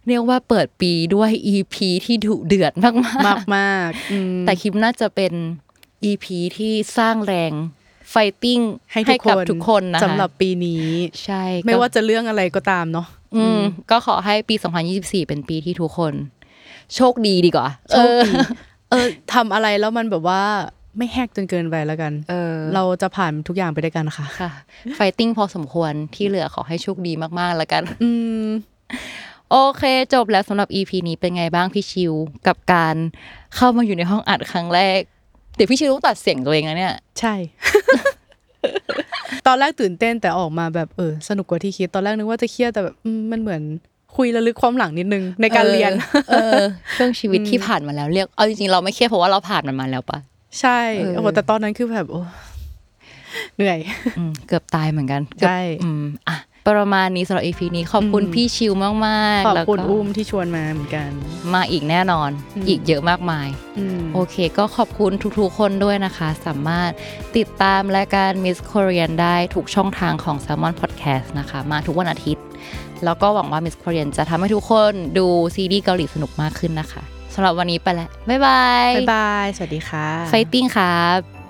[0.07, 2.95] เรียกว่าเปิดปีด้วย EP ที่ดุเดือดมาก
[3.27, 5.33] มากมากๆอืมๆแต่คลิปน่าจะเป็น
[6.09, 6.25] EP
[6.57, 7.51] ที่สร้างแรง
[8.11, 8.59] ไฟติ้ง
[8.91, 10.87] ให้ทุกคกับนทุกคนนะคะสำหรับปีนี้
[11.23, 13.59] ใช่ ไม่ก็ว่าจะเรื่องอะไรก็ตามเนาะอืม
[13.91, 14.55] ก็ขอให้ปี
[14.91, 16.13] 2024 เป็นปีที่ทุกคน
[16.95, 18.31] โชคดีดีกว่าโชคดี
[18.89, 20.43] เออทำอะไรแล้วมันแบบว่า
[20.97, 24.51] ไม่แหกจนเกินไปแล้วกัน เออ เราจะผ่านทุกอย่างไปด้วยกันค่ะ ค่ะ
[24.95, 28.09] ไฟติ้งพอสมควรที่เหลือขอให้โชคดีมากๆแล้วกัน อื
[28.45, 28.47] ม
[29.51, 29.83] โอเค
[30.13, 32.13] จบแล้วสำหรับ EP นี้เป็นไงบ้างพี่ชิว
[32.47, 32.95] กับการ
[33.55, 34.99] เข้ามาอยู่ในห้องอัดครั้งแรก
[35.55, 37.33] เดี๋ยวพี่ชิวต้องตัดเสียงตัวเองนะเนี่ย ใช่
[39.47, 43.61] ตอนแรกตื่นเต้นแต่ออกมาแบบเออ สนุกกว่าที่คิด ตอนแรกนึกว่าจะเครียดแต่แบบอืมมันเหมือน
[44.15, 45.91] คุยระลึกความหลังนิดนึงในการเรียน
[46.29, 46.61] เออ
[46.97, 50.19] ช่วงชีวิตที่ผ่านมาแล้วเรียก เอาจริงๆเราไม่เครียดเพราะว่าเราผ่านมันมาแล้วปะ
[50.59, 52.21] ใช่เออโอ้โหแต่ตอนนั้นคือแบบโอ้
[53.55, 53.79] เหนื่อย
[54.17, 56.37] อืมเกือบตายเหมือนกันเกือบใช่อืมอะ
[56.69, 58.93] ประมาณนี้สำหรับ EP นี้ขอบคุณอืมพี่ชิวมา
[59.39, 61.09] ก ๆ ขอบแล้วคุณก็อุ้มที่ชวนมาเหมือนกัน
[61.53, 63.47] มาอีกแน่นอนอืมอีกเยอะมากมาย
[63.77, 66.91] อืมโอเค ก็ขอบคุณทุก ๆ คนด้วยนะคะ สามารถ
[67.37, 72.43] ติดตามรายการ Miss Korean ได้ทุกช่องทางของ Salmon Podcast นะคะ มาทุกวันอาทิตย์
[73.05, 77.03] แล้วก็หวังว่า Miss Korean จะทำให้ทุกคนดูซีรีส์เกาหลีสนุกมากขึ้นนะคะ
[77.35, 81.42] สำหรับวันนี้ไปแล้วบ๊ายบายบ๊ายบาย สวัสดีค่ะไฟติ้งครับ